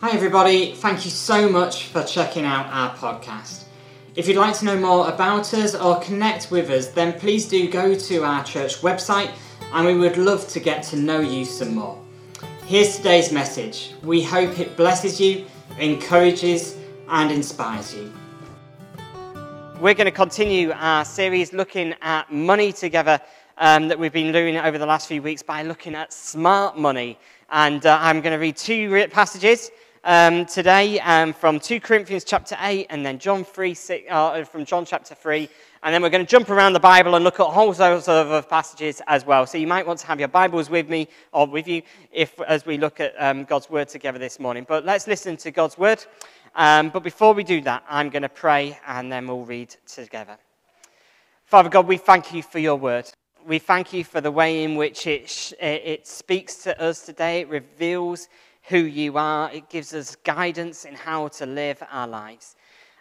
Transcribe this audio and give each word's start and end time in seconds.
Hi, 0.00 0.12
everybody. 0.12 0.74
Thank 0.74 1.04
you 1.04 1.10
so 1.10 1.48
much 1.48 1.86
for 1.86 2.04
checking 2.04 2.44
out 2.44 2.66
our 2.66 2.94
podcast. 2.94 3.64
If 4.14 4.28
you'd 4.28 4.36
like 4.36 4.56
to 4.58 4.64
know 4.64 4.78
more 4.78 5.08
about 5.08 5.52
us 5.52 5.74
or 5.74 5.98
connect 5.98 6.52
with 6.52 6.70
us, 6.70 6.86
then 6.86 7.18
please 7.18 7.48
do 7.48 7.68
go 7.68 7.96
to 7.96 8.22
our 8.22 8.44
church 8.44 8.76
website 8.76 9.32
and 9.72 9.84
we 9.84 9.96
would 9.96 10.16
love 10.16 10.46
to 10.50 10.60
get 10.60 10.84
to 10.84 10.96
know 10.96 11.18
you 11.18 11.44
some 11.44 11.74
more. 11.74 12.00
Here's 12.64 12.96
today's 12.98 13.32
message. 13.32 13.92
We 14.04 14.22
hope 14.22 14.60
it 14.60 14.76
blesses 14.76 15.20
you, 15.20 15.46
encourages, 15.80 16.76
and 17.08 17.32
inspires 17.32 17.92
you. 17.92 18.12
We're 19.80 19.94
going 19.94 20.04
to 20.04 20.12
continue 20.12 20.70
our 20.76 21.04
series 21.04 21.52
looking 21.52 21.96
at 22.02 22.32
money 22.32 22.70
together 22.70 23.20
um, 23.56 23.88
that 23.88 23.98
we've 23.98 24.12
been 24.12 24.32
doing 24.32 24.58
over 24.58 24.78
the 24.78 24.86
last 24.86 25.08
few 25.08 25.22
weeks 25.22 25.42
by 25.42 25.64
looking 25.64 25.96
at 25.96 26.12
smart 26.12 26.78
money. 26.78 27.18
And 27.50 27.84
uh, 27.84 27.98
I'm 28.00 28.20
going 28.20 28.32
to 28.32 28.38
read 28.38 28.56
two 28.56 29.08
passages 29.08 29.72
um, 30.08 30.46
today 30.46 30.98
um, 31.00 31.34
from 31.34 31.60
2 31.60 31.80
Corinthians 31.80 32.24
chapter 32.24 32.56
8 32.58 32.86
and 32.88 33.04
then 33.04 33.18
John 33.18 33.44
3, 33.44 33.74
6, 33.74 34.06
uh, 34.08 34.42
from 34.44 34.64
John 34.64 34.86
chapter 34.86 35.14
3. 35.14 35.46
And 35.82 35.94
then 35.94 36.00
we're 36.00 36.08
going 36.08 36.24
to 36.24 36.30
jump 36.30 36.48
around 36.48 36.72
the 36.72 36.80
Bible 36.80 37.14
and 37.14 37.22
look 37.22 37.38
at 37.38 37.46
whole 37.46 37.74
sorts 37.74 38.08
of 38.08 38.48
passages 38.48 39.02
as 39.06 39.26
well. 39.26 39.46
So 39.46 39.58
you 39.58 39.66
might 39.66 39.86
want 39.86 39.98
to 40.00 40.06
have 40.06 40.18
your 40.18 40.30
Bibles 40.30 40.70
with 40.70 40.88
me 40.88 41.08
or 41.30 41.46
with 41.46 41.68
you 41.68 41.82
if, 42.10 42.40
as 42.40 42.64
we 42.64 42.78
look 42.78 43.00
at 43.00 43.12
um, 43.22 43.44
God's 43.44 43.68
Word 43.68 43.88
together 43.88 44.18
this 44.18 44.40
morning. 44.40 44.64
But 44.66 44.86
let's 44.86 45.06
listen 45.06 45.36
to 45.36 45.50
God's 45.50 45.76
Word. 45.76 46.02
Um, 46.56 46.88
but 46.88 47.02
before 47.02 47.34
we 47.34 47.44
do 47.44 47.60
that, 47.60 47.84
I'm 47.86 48.08
going 48.08 48.22
to 48.22 48.30
pray 48.30 48.78
and 48.86 49.12
then 49.12 49.26
we'll 49.26 49.44
read 49.44 49.76
together. 49.86 50.38
Father 51.44 51.68
God, 51.68 51.86
we 51.86 51.98
thank 51.98 52.32
you 52.32 52.42
for 52.42 52.60
your 52.60 52.76
Word. 52.76 53.10
We 53.46 53.58
thank 53.58 53.92
you 53.92 54.04
for 54.04 54.22
the 54.22 54.30
way 54.30 54.64
in 54.64 54.76
which 54.76 55.06
it, 55.06 55.52
it 55.60 56.06
speaks 56.06 56.56
to 56.62 56.82
us 56.82 57.04
today. 57.04 57.42
It 57.42 57.48
reveals 57.50 58.28
who 58.68 58.78
you 58.78 59.16
are. 59.16 59.50
It 59.52 59.68
gives 59.68 59.94
us 59.94 60.16
guidance 60.24 60.84
in 60.84 60.94
how 60.94 61.28
to 61.28 61.46
live 61.46 61.82
our 61.90 62.06
lives. 62.06 62.56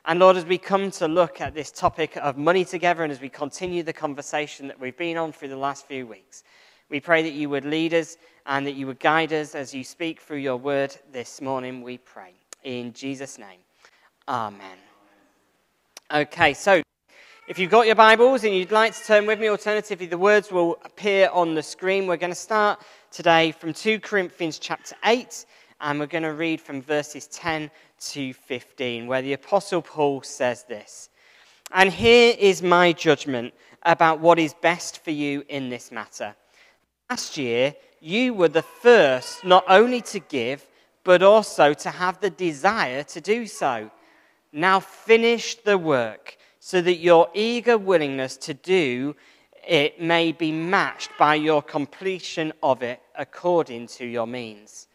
And 0.06 0.20
Lord, 0.20 0.38
as 0.38 0.46
we 0.46 0.58
come 0.58 0.90
to 0.92 1.08
look 1.08 1.42
at 1.42 1.54
this 1.54 1.70
topic 1.70 2.16
of 2.18 2.38
money 2.38 2.64
together 2.64 3.04
and 3.04 3.12
as 3.12 3.20
we 3.20 3.28
continue 3.28 3.84
the 3.84 3.92
conversation 3.92 4.68
that 4.70 4.80
we've 4.80 4.96
been 4.96 5.18
on 5.18 5.34
through 5.34 5.50
the 5.50 5.58
last 5.58 5.86
few 5.86 6.08
weeks, 6.08 6.44
we 6.90 7.02
pray 7.02 7.22
that 7.24 7.34
you 7.34 7.50
would 7.50 7.66
lead 7.66 7.94
us 7.94 8.16
and 8.46 8.66
that 8.66 8.76
you 8.76 8.88
would 8.88 9.02
guide 9.02 9.34
us 9.34 9.54
as 9.54 9.74
you 9.74 9.84
speak 9.84 10.22
through 10.22 10.38
your 10.38 10.56
word 10.56 10.96
this 11.12 11.42
morning, 11.42 11.82
we 11.82 11.98
pray. 11.98 12.32
In 12.64 12.94
Jesus' 12.94 13.38
name, 13.38 13.60
amen. 14.30 14.78
Okay, 16.14 16.54
so 16.54 16.82
if 17.50 17.60
you've 17.60 17.72
got 17.72 17.86
your 17.86 17.96
Bibles 17.96 18.46
and 18.46 18.56
you'd 18.56 18.72
like 18.72 18.94
to 18.96 19.04
turn 19.04 19.26
with 19.26 19.40
me, 19.42 19.50
alternatively, 19.50 20.06
the 20.06 20.18
words 20.18 20.50
will 20.52 20.78
appear 20.86 21.30
on 21.34 21.56
the 21.56 21.64
screen. 21.64 22.08
We're 22.08 22.16
going 22.16 22.32
to 22.32 22.36
start 22.36 22.82
today 23.12 23.52
from 23.52 23.74
2 23.74 24.00
Corinthians 24.00 24.60
chapter 24.60 24.96
8 25.04 25.46
and 25.82 26.00
we're 26.00 26.08
going 26.08 26.24
to 26.24 26.34
read 26.34 26.60
from 26.60 26.82
verses 26.82 27.28
10 27.28 27.70
to 28.00 28.34
15, 28.34 29.08
where 29.08 29.22
the 29.22 29.34
Apostle 29.34 29.82
Paul 29.82 30.22
says 30.22 30.64
this 30.64 31.10
And 31.72 31.92
here 31.92 32.36
is 32.38 32.62
my 32.62 32.94
judgment 32.94 33.54
about 33.84 34.20
what 34.20 34.40
is 34.40 34.54
best 34.54 35.04
for 35.04 35.12
you 35.12 35.44
in 35.50 35.70
this 35.70 35.92
matter. 35.92 36.36
Last 37.10 37.38
year, 37.38 37.76
you 38.00 38.34
were 38.34 38.50
the 38.50 38.62
first 38.62 39.44
not 39.44 39.64
only 39.68 40.02
to 40.02 40.20
give, 40.20 40.66
but 41.04 41.24
also 41.24 41.74
to 41.74 41.90
have 41.90 42.20
the 42.20 42.30
desire 42.30 43.04
to 43.04 43.22
do 43.22 43.48
so. 43.48 43.90
Now 44.52 44.80
finish 44.80 45.56
the 45.56 45.78
work 45.78 46.38
so 46.60 46.82
that 46.82 46.98
your 46.98 47.30
eager 47.34 47.78
willingness 47.78 48.36
to 48.38 48.54
do 48.54 49.16
it 49.68 50.02
may 50.02 50.32
be 50.32 50.52
matched 50.52 51.12
by 51.18 51.36
your 51.36 51.62
completion 51.62 52.54
of 52.64 52.84
it 52.84 53.02
according 53.16 53.88
to 53.88 54.06
your 54.06 54.26
means. 54.26 54.88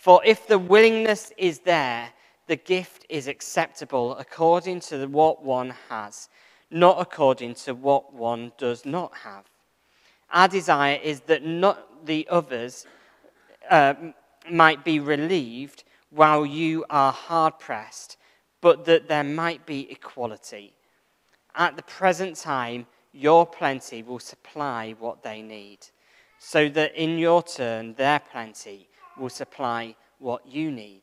For 0.00 0.22
if 0.24 0.46
the 0.46 0.58
willingness 0.58 1.30
is 1.36 1.58
there, 1.58 2.08
the 2.46 2.56
gift 2.56 3.04
is 3.10 3.28
acceptable 3.28 4.16
according 4.16 4.80
to 4.88 5.04
what 5.04 5.44
one 5.44 5.74
has, 5.90 6.30
not 6.70 6.98
according 6.98 7.52
to 7.66 7.74
what 7.74 8.14
one 8.14 8.52
does 8.56 8.86
not 8.86 9.12
have. 9.24 9.44
Our 10.32 10.48
desire 10.48 10.98
is 11.02 11.20
that 11.26 11.44
not 11.44 12.06
the 12.06 12.26
others 12.30 12.86
uh, 13.68 13.92
might 14.50 14.86
be 14.86 15.00
relieved 15.00 15.84
while 16.08 16.46
you 16.46 16.86
are 16.88 17.12
hard 17.12 17.58
pressed, 17.58 18.16
but 18.62 18.86
that 18.86 19.06
there 19.06 19.22
might 19.22 19.66
be 19.66 19.86
equality. 19.90 20.72
At 21.54 21.76
the 21.76 21.82
present 21.82 22.36
time, 22.36 22.86
your 23.12 23.44
plenty 23.44 24.02
will 24.02 24.18
supply 24.18 24.94
what 24.98 25.22
they 25.22 25.42
need, 25.42 25.80
so 26.38 26.70
that 26.70 26.94
in 26.94 27.18
your 27.18 27.42
turn, 27.42 27.92
their 27.96 28.20
plenty 28.20 28.88
will 29.20 29.28
supply 29.28 29.94
what 30.18 30.46
you 30.46 30.70
need. 30.70 31.02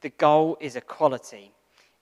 The 0.00 0.08
goal 0.08 0.56
is 0.60 0.76
equality. 0.76 1.52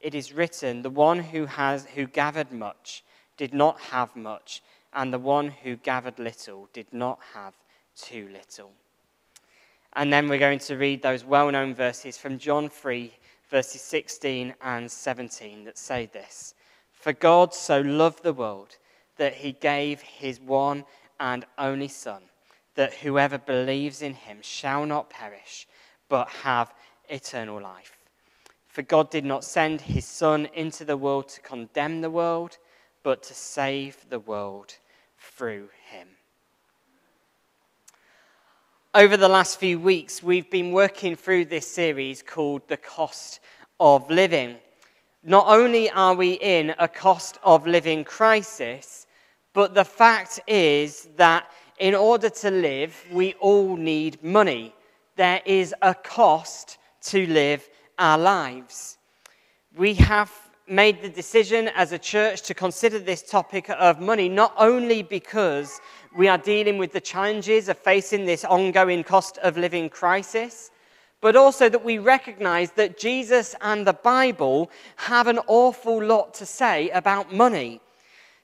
It 0.00 0.14
is 0.14 0.32
written, 0.32 0.82
the 0.82 0.90
one 0.90 1.18
who, 1.18 1.46
has, 1.46 1.86
who 1.94 2.06
gathered 2.06 2.52
much 2.52 3.02
did 3.36 3.52
not 3.52 3.80
have 3.80 4.14
much, 4.14 4.62
and 4.92 5.12
the 5.12 5.18
one 5.18 5.48
who 5.48 5.76
gathered 5.76 6.18
little 6.18 6.68
did 6.72 6.86
not 6.92 7.18
have 7.34 7.54
too 7.96 8.28
little. 8.32 8.70
And 9.94 10.12
then 10.12 10.28
we're 10.28 10.38
going 10.38 10.58
to 10.60 10.76
read 10.76 11.02
those 11.02 11.24
well 11.24 11.50
known 11.50 11.74
verses 11.74 12.16
from 12.16 12.38
John 12.38 12.68
3, 12.68 13.12
verses 13.48 13.80
16 13.80 14.54
and 14.62 14.90
17 14.90 15.64
that 15.64 15.78
say 15.78 16.06
this 16.06 16.54
For 16.92 17.12
God 17.12 17.54
so 17.54 17.80
loved 17.80 18.22
the 18.22 18.32
world 18.32 18.76
that 19.16 19.34
he 19.34 19.52
gave 19.52 20.00
his 20.00 20.40
one 20.40 20.84
and 21.20 21.44
only 21.58 21.88
Son 21.88 22.22
that 22.74 22.94
whoever 22.94 23.38
believes 23.38 24.02
in 24.02 24.14
him 24.14 24.38
shall 24.42 24.86
not 24.86 25.10
perish, 25.10 25.66
but 26.08 26.28
have 26.28 26.72
eternal 27.08 27.60
life. 27.60 27.98
For 28.68 28.82
God 28.82 29.10
did 29.10 29.24
not 29.24 29.44
send 29.44 29.80
his 29.80 30.04
Son 30.04 30.48
into 30.54 30.84
the 30.84 30.96
world 30.96 31.28
to 31.28 31.40
condemn 31.40 32.00
the 32.00 32.10
world, 32.10 32.58
but 33.02 33.22
to 33.24 33.34
save 33.34 34.04
the 34.08 34.18
world 34.18 34.74
through 35.18 35.68
him. 35.90 36.08
Over 38.94 39.16
the 39.16 39.28
last 39.28 39.58
few 39.58 39.78
weeks, 39.78 40.22
we've 40.22 40.50
been 40.50 40.72
working 40.72 41.16
through 41.16 41.46
this 41.46 41.66
series 41.66 42.22
called 42.22 42.62
The 42.68 42.76
Cost 42.76 43.40
of 43.80 44.08
Living. 44.10 44.56
Not 45.22 45.46
only 45.48 45.90
are 45.90 46.14
we 46.14 46.34
in 46.34 46.74
a 46.78 46.86
cost 46.86 47.38
of 47.42 47.66
living 47.66 48.04
crisis, 48.04 49.06
but 49.52 49.74
the 49.74 49.84
fact 49.84 50.40
is 50.46 51.08
that 51.16 51.50
in 51.78 51.94
order 51.94 52.30
to 52.30 52.50
live, 52.50 53.04
we 53.10 53.34
all 53.34 53.76
need 53.76 54.22
money. 54.22 54.74
There 55.16 55.42
is 55.44 55.74
a 55.82 55.94
cost 55.94 56.78
to 57.02 57.26
live 57.26 57.68
our 57.98 58.18
lives. 58.18 58.98
We 59.76 59.94
have 59.94 60.30
made 60.66 61.02
the 61.02 61.08
decision 61.08 61.68
as 61.74 61.92
a 61.92 61.98
church 61.98 62.42
to 62.42 62.54
consider 62.54 62.98
this 62.98 63.22
topic 63.22 63.68
of 63.68 64.00
money 64.00 64.28
not 64.28 64.54
only 64.56 65.02
because 65.02 65.80
we 66.16 66.26
are 66.26 66.38
dealing 66.38 66.78
with 66.78 66.92
the 66.92 67.00
challenges 67.00 67.68
of 67.68 67.76
facing 67.76 68.24
this 68.24 68.44
ongoing 68.44 69.04
cost 69.04 69.36
of 69.38 69.58
living 69.58 69.90
crisis, 69.90 70.70
but 71.20 71.36
also 71.36 71.68
that 71.68 71.84
we 71.84 71.98
recognize 71.98 72.70
that 72.72 72.98
Jesus 72.98 73.54
and 73.60 73.86
the 73.86 73.92
Bible 73.94 74.70
have 74.96 75.26
an 75.26 75.38
awful 75.46 76.02
lot 76.02 76.34
to 76.34 76.46
say 76.46 76.90
about 76.90 77.32
money. 77.32 77.80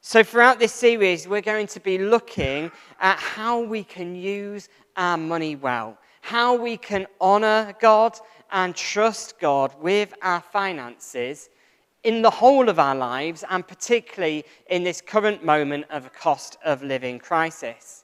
So, 0.02 0.22
throughout 0.22 0.58
this 0.58 0.72
series, 0.72 1.28
we're 1.28 1.42
going 1.42 1.66
to 1.66 1.80
be 1.80 1.98
looking 1.98 2.72
at 3.00 3.18
how 3.18 3.60
we 3.60 3.84
can 3.84 4.14
use 4.14 4.70
our 4.96 5.18
money 5.18 5.56
well, 5.56 5.98
how 6.22 6.54
we 6.54 6.78
can 6.78 7.06
honor 7.20 7.74
God 7.82 8.18
and 8.50 8.74
trust 8.74 9.38
God 9.38 9.74
with 9.78 10.14
our 10.22 10.40
finances 10.40 11.50
in 12.02 12.22
the 12.22 12.30
whole 12.30 12.70
of 12.70 12.78
our 12.78 12.94
lives, 12.94 13.44
and 13.50 13.68
particularly 13.68 14.46
in 14.70 14.84
this 14.84 15.02
current 15.02 15.44
moment 15.44 15.84
of 15.90 16.06
a 16.06 16.10
cost 16.10 16.56
of 16.64 16.82
living 16.82 17.18
crisis. 17.18 17.99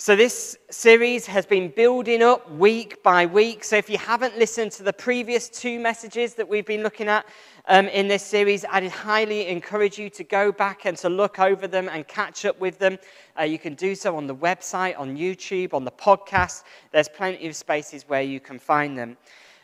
So, 0.00 0.14
this 0.14 0.56
series 0.70 1.26
has 1.26 1.44
been 1.44 1.70
building 1.70 2.22
up 2.22 2.48
week 2.52 3.02
by 3.02 3.26
week. 3.26 3.64
So, 3.64 3.74
if 3.74 3.90
you 3.90 3.98
haven't 3.98 4.38
listened 4.38 4.70
to 4.72 4.84
the 4.84 4.92
previous 4.92 5.48
two 5.48 5.80
messages 5.80 6.34
that 6.34 6.48
we've 6.48 6.64
been 6.64 6.84
looking 6.84 7.08
at 7.08 7.26
um, 7.66 7.88
in 7.88 8.06
this 8.06 8.22
series, 8.22 8.64
I'd 8.70 8.86
highly 8.86 9.48
encourage 9.48 9.98
you 9.98 10.08
to 10.10 10.22
go 10.22 10.52
back 10.52 10.84
and 10.84 10.96
to 10.98 11.08
look 11.08 11.40
over 11.40 11.66
them 11.66 11.88
and 11.88 12.06
catch 12.06 12.44
up 12.44 12.60
with 12.60 12.78
them. 12.78 12.96
Uh, 13.36 13.42
you 13.42 13.58
can 13.58 13.74
do 13.74 13.96
so 13.96 14.16
on 14.16 14.28
the 14.28 14.36
website, 14.36 14.96
on 14.96 15.16
YouTube, 15.16 15.74
on 15.74 15.84
the 15.84 15.90
podcast. 15.90 16.62
There's 16.92 17.08
plenty 17.08 17.48
of 17.48 17.56
spaces 17.56 18.08
where 18.08 18.22
you 18.22 18.38
can 18.38 18.60
find 18.60 18.96
them. 18.96 19.16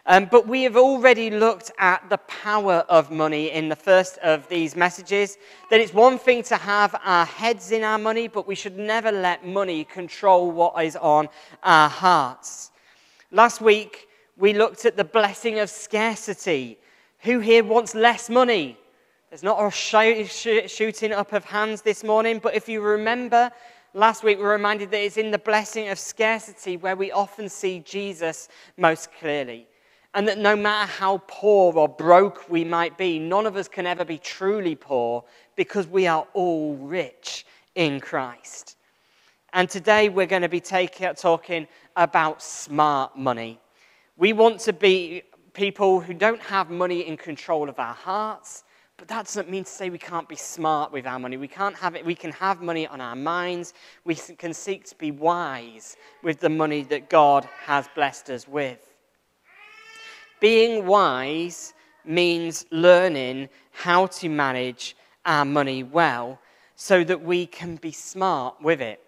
Um, 0.06 0.26
but 0.30 0.46
we 0.46 0.64
have 0.64 0.76
already 0.76 1.30
looked 1.30 1.72
at 1.78 2.08
the 2.10 2.18
power 2.18 2.84
of 2.90 3.10
money 3.10 3.50
in 3.50 3.70
the 3.70 3.76
first 3.76 4.18
of 4.18 4.46
these 4.48 4.76
messages. 4.76 5.38
That 5.70 5.80
it's 5.80 5.94
one 5.94 6.18
thing 6.18 6.42
to 6.44 6.56
have 6.56 6.94
our 7.02 7.24
heads 7.24 7.72
in 7.72 7.82
our 7.82 7.96
money, 7.96 8.28
but 8.28 8.46
we 8.46 8.54
should 8.54 8.76
never 8.76 9.10
let 9.10 9.46
money 9.46 9.84
control 9.84 10.50
what 10.50 10.84
is 10.84 10.94
on 10.96 11.30
our 11.62 11.88
hearts. 11.88 12.70
Last 13.30 13.62
week, 13.62 14.08
we 14.36 14.52
looked 14.52 14.84
at 14.84 14.98
the 14.98 15.04
blessing 15.04 15.58
of 15.58 15.70
scarcity. 15.70 16.78
Who 17.20 17.38
here 17.38 17.64
wants 17.64 17.94
less 17.94 18.28
money? 18.28 18.76
There's 19.30 19.42
not 19.42 19.58
a 19.58 19.70
shooting 20.68 21.12
up 21.12 21.32
of 21.32 21.46
hands 21.46 21.80
this 21.80 22.04
morning, 22.04 22.40
but 22.40 22.54
if 22.54 22.68
you 22.68 22.82
remember, 22.82 23.50
last 23.94 24.22
week 24.22 24.36
we 24.36 24.44
were 24.44 24.50
reminded 24.50 24.90
that 24.90 24.98
it's 25.00 25.16
in 25.16 25.30
the 25.30 25.38
blessing 25.38 25.88
of 25.88 25.98
scarcity 25.98 26.76
where 26.76 26.94
we 26.94 27.10
often 27.10 27.48
see 27.48 27.80
Jesus 27.80 28.48
most 28.76 29.10
clearly. 29.18 29.66
And 30.14 30.28
that 30.28 30.38
no 30.38 30.54
matter 30.54 30.90
how 30.90 31.20
poor 31.26 31.74
or 31.76 31.88
broke 31.88 32.48
we 32.48 32.64
might 32.64 32.96
be, 32.96 33.18
none 33.18 33.46
of 33.46 33.56
us 33.56 33.66
can 33.66 33.84
ever 33.84 34.04
be 34.04 34.18
truly 34.18 34.76
poor 34.76 35.24
because 35.56 35.88
we 35.88 36.06
are 36.06 36.26
all 36.34 36.76
rich 36.76 37.44
in 37.74 38.00
Christ. 38.00 38.76
And 39.52 39.68
today 39.68 40.08
we're 40.08 40.26
going 40.26 40.42
to 40.42 40.48
be 40.48 40.60
talking 40.60 41.66
about 41.96 42.42
smart 42.42 43.16
money. 43.16 43.60
We 44.16 44.32
want 44.32 44.60
to 44.60 44.72
be 44.72 45.22
people 45.52 46.00
who 46.00 46.14
don't 46.14 46.40
have 46.40 46.70
money 46.70 47.06
in 47.06 47.16
control 47.16 47.68
of 47.68 47.78
our 47.80 47.94
hearts, 47.94 48.62
but 48.96 49.08
that 49.08 49.26
doesn't 49.26 49.50
mean 49.50 49.64
to 49.64 49.70
say 49.70 49.90
we 49.90 49.98
can't 49.98 50.28
be 50.28 50.36
smart 50.36 50.92
with 50.92 51.06
our 51.06 51.18
money. 51.18 51.36
We 51.36 51.48
can't 51.48 51.74
have 51.76 51.96
it. 51.96 52.04
We 52.04 52.14
can 52.14 52.30
have 52.32 52.62
money 52.62 52.86
on 52.86 53.00
our 53.00 53.16
minds. 53.16 53.74
We 54.04 54.14
can 54.14 54.54
seek 54.54 54.84
to 54.86 54.94
be 54.96 55.10
wise 55.10 55.96
with 56.22 56.38
the 56.38 56.48
money 56.48 56.82
that 56.84 57.10
God 57.10 57.48
has 57.64 57.88
blessed 57.96 58.30
us 58.30 58.46
with. 58.46 58.93
Being 60.44 60.84
wise 60.84 61.72
means 62.04 62.66
learning 62.70 63.48
how 63.70 64.08
to 64.08 64.28
manage 64.28 64.94
our 65.24 65.46
money 65.46 65.82
well 65.84 66.38
so 66.76 67.02
that 67.02 67.22
we 67.22 67.46
can 67.46 67.76
be 67.76 67.92
smart 67.92 68.60
with 68.60 68.82
it. 68.82 69.00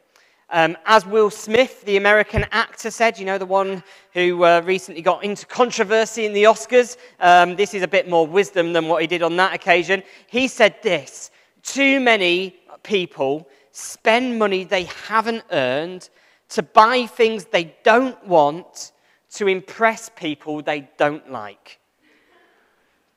Um, 0.49 0.79
as 0.87 1.05
Will 1.05 1.29
Smith, 1.29 1.85
the 1.85 1.99
American 1.99 2.47
actor, 2.53 2.91
said, 2.91 3.19
you 3.19 3.27
know, 3.27 3.37
the 3.37 3.45
one 3.45 3.83
who 4.15 4.45
uh, 4.45 4.63
recently 4.65 5.03
got 5.03 5.25
into 5.25 5.45
controversy 5.45 6.25
in 6.25 6.33
the 6.33 6.45
Oscars, 6.45 6.97
um, 7.21 7.55
this 7.55 7.75
is 7.75 7.83
a 7.83 7.89
bit 7.89 8.09
more 8.09 8.27
wisdom 8.27 8.73
than 8.73 8.89
what 8.89 9.03
he 9.03 9.07
did 9.07 9.23
on 9.23 9.37
that 9.37 9.53
occasion. 9.53 10.03
He 10.29 10.49
said 10.49 10.77
this 10.83 11.31
Too 11.63 12.01
many 12.01 12.57
people 12.83 13.47
spend 13.73 14.39
money 14.39 14.65
they 14.65 14.85
haven't 15.07 15.45
earned 15.53 16.09
to 16.49 16.63
buy 16.63 17.05
things 17.05 17.45
they 17.45 17.77
don't 17.85 18.27
want 18.27 18.93
to 19.35 19.49
impress 19.49 20.09
people 20.09 20.63
they 20.63 20.89
don't 20.97 21.31
like. 21.31 21.79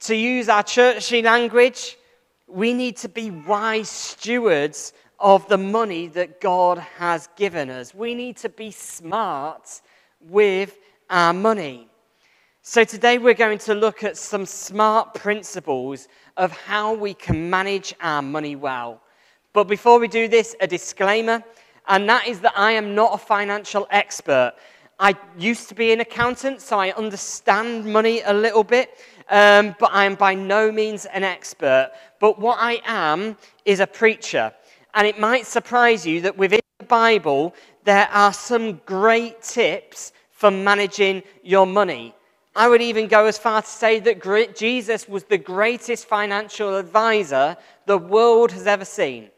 To 0.02 0.16
use 0.16 0.50
our 0.50 0.64
churchy 0.64 1.22
language, 1.22 1.98
we 2.48 2.74
need 2.74 2.98
to 2.98 3.10
be 3.10 3.32
wise 3.32 3.90
stewards 3.90 4.94
of 5.20 5.48
the 5.50 5.58
money 5.58 6.08
that 6.08 6.40
God 6.40 6.78
has 6.78 7.28
given 7.36 7.70
us. 7.70 7.94
We 7.94 8.16
need 8.16 8.38
to 8.38 8.50
be 8.50 8.72
smart 8.72 9.82
with 10.22 10.78
our 11.10 11.34
money. 11.34 11.90
So, 12.62 12.84
today 12.84 13.18
we're 13.18 13.34
going 13.34 13.58
to 13.60 13.74
look 13.74 14.04
at 14.04 14.18
some 14.18 14.46
smart 14.46 15.14
principles 15.14 16.08
of 16.38 16.52
how 16.52 16.94
we 16.94 17.14
can 17.14 17.50
manage 17.50 17.94
our 18.02 18.22
money 18.22 18.56
well. 18.56 19.02
But 19.54 19.64
before 19.64 20.00
we 20.00 20.08
do 20.08 20.28
this, 20.28 20.56
a 20.62 20.68
disclaimer, 20.68 21.44
and 21.88 22.08
that 22.08 22.28
is 22.28 22.40
that 22.42 22.54
I 22.56 22.74
am 22.74 22.94
not 22.94 23.14
a 23.14 23.18
financial 23.18 23.88
expert. 23.90 24.54
I 25.00 25.16
used 25.38 25.70
to 25.70 25.76
be 25.76 25.94
an 25.94 26.02
accountant, 26.02 26.62
so 26.62 26.78
I 26.78 26.92
understand 26.92 27.86
money 27.86 28.22
a 28.22 28.34
little 28.34 28.66
bit, 28.66 28.98
um, 29.30 29.74
but 29.80 29.92
I 29.94 30.04
am 30.04 30.16
by 30.16 30.34
no 30.34 30.74
means 30.74 31.06
an 31.06 31.24
expert. 31.24 31.92
But 32.20 32.38
what 32.38 32.58
I 32.60 32.82
am 32.86 33.38
is 33.64 33.80
a 33.80 33.88
preacher. 33.88 34.52
And 34.94 35.08
it 35.08 35.18
might 35.18 35.46
surprise 35.46 36.06
you 36.06 36.20
that 36.22 36.38
within 36.38 36.60
the 36.80 36.86
Bible, 36.86 37.56
there 37.86 38.10
are 38.12 38.34
some 38.34 38.82
great 38.86 39.42
tips 39.42 40.12
for 40.32 40.52
managing 40.52 41.24
your 41.44 41.66
money. 41.66 42.14
I 42.54 42.68
would 42.68 42.82
even 42.82 43.08
go 43.08 43.26
as 43.26 43.38
far 43.38 43.62
to 43.62 43.68
say 43.68 44.00
that 44.02 44.56
Jesus 44.58 45.08
was 45.08 45.24
the 45.24 45.38
greatest 45.38 46.08
financial 46.08 46.76
advisor 46.76 47.56
the 47.86 47.98
world 47.98 48.52
has 48.52 48.68
ever 48.68 48.84
seen. 48.84 49.30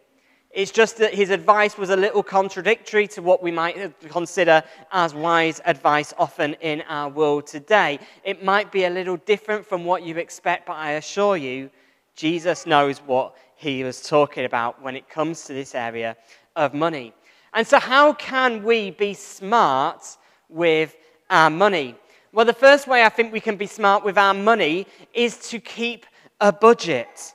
It's 0.54 0.72
just 0.72 0.98
that 0.98 1.14
his 1.14 1.30
advice 1.30 1.78
was 1.78 1.90
a 1.90 1.96
little 1.96 2.24
contradictory 2.24 3.08
to 3.10 3.22
what 3.22 3.42
we 3.42 3.52
might 3.52 3.94
consider 4.10 4.64
as 4.92 5.14
wise 5.14 5.62
advice 5.66 6.14
often 6.18 6.56
in 6.56 6.82
our 6.90 7.10
world 7.10 7.48
today. 7.48 8.00
It 8.24 8.44
might 8.44 8.72
be 8.72 8.84
a 8.84 8.90
little 8.90 9.18
different 9.18 9.66
from 9.66 9.86
what 9.86 10.04
you 10.04 10.18
expect, 10.18 10.66
but 10.66 10.74
I 10.74 10.92
assure 10.92 11.38
you, 11.38 11.70
Jesus 12.16 12.66
knows 12.66 13.00
what 13.00 13.36
he 13.56 13.84
was 13.84 14.02
talking 14.02 14.44
about 14.44 14.82
when 14.82 14.96
it 14.96 15.08
comes 15.08 15.46
to 15.46 15.54
this 15.54 15.74
area 15.74 16.18
of 16.56 16.74
money. 16.74 17.14
And 17.54 17.66
so, 17.66 17.80
how 17.80 18.14
can 18.14 18.64
we 18.64 18.92
be 18.92 19.14
smart 19.14 20.18
with 20.50 20.96
our 21.30 21.50
money? 21.50 21.96
Well, 22.34 22.46
the 22.46 22.54
first 22.54 22.88
way 22.88 23.04
I 23.04 23.10
think 23.10 23.32
we 23.32 23.40
can 23.40 23.58
be 23.58 23.68
smart 23.68 24.04
with 24.04 24.18
our 24.18 24.34
money 24.34 24.88
is 25.14 25.38
to 25.50 25.60
keep 25.60 26.06
a 26.40 26.52
budget. 26.52 27.34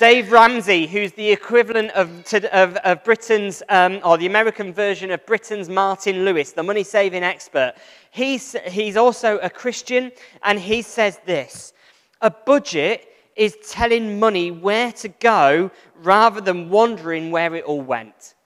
Dave 0.00 0.32
Ramsey, 0.32 0.86
who's 0.86 1.12
the 1.12 1.30
equivalent 1.30 1.90
of, 1.90 2.24
to, 2.24 2.58
of, 2.58 2.74
of 2.76 3.04
Britain's, 3.04 3.62
um, 3.68 4.00
or 4.02 4.16
the 4.16 4.24
American 4.24 4.72
version 4.72 5.10
of 5.10 5.26
Britain's 5.26 5.68
Martin 5.68 6.24
Lewis, 6.24 6.52
the 6.52 6.62
money 6.62 6.84
saving 6.84 7.22
expert, 7.22 7.74
he's, 8.10 8.56
he's 8.66 8.96
also 8.96 9.36
a 9.40 9.50
Christian, 9.50 10.10
and 10.42 10.58
he 10.58 10.80
says 10.80 11.20
this 11.26 11.74
A 12.22 12.30
budget 12.30 13.14
is 13.36 13.58
telling 13.68 14.18
money 14.18 14.50
where 14.50 14.90
to 14.92 15.08
go 15.08 15.70
rather 15.96 16.40
than 16.40 16.70
wondering 16.70 17.30
where 17.30 17.54
it 17.54 17.64
all 17.64 17.82
went. 17.82 18.36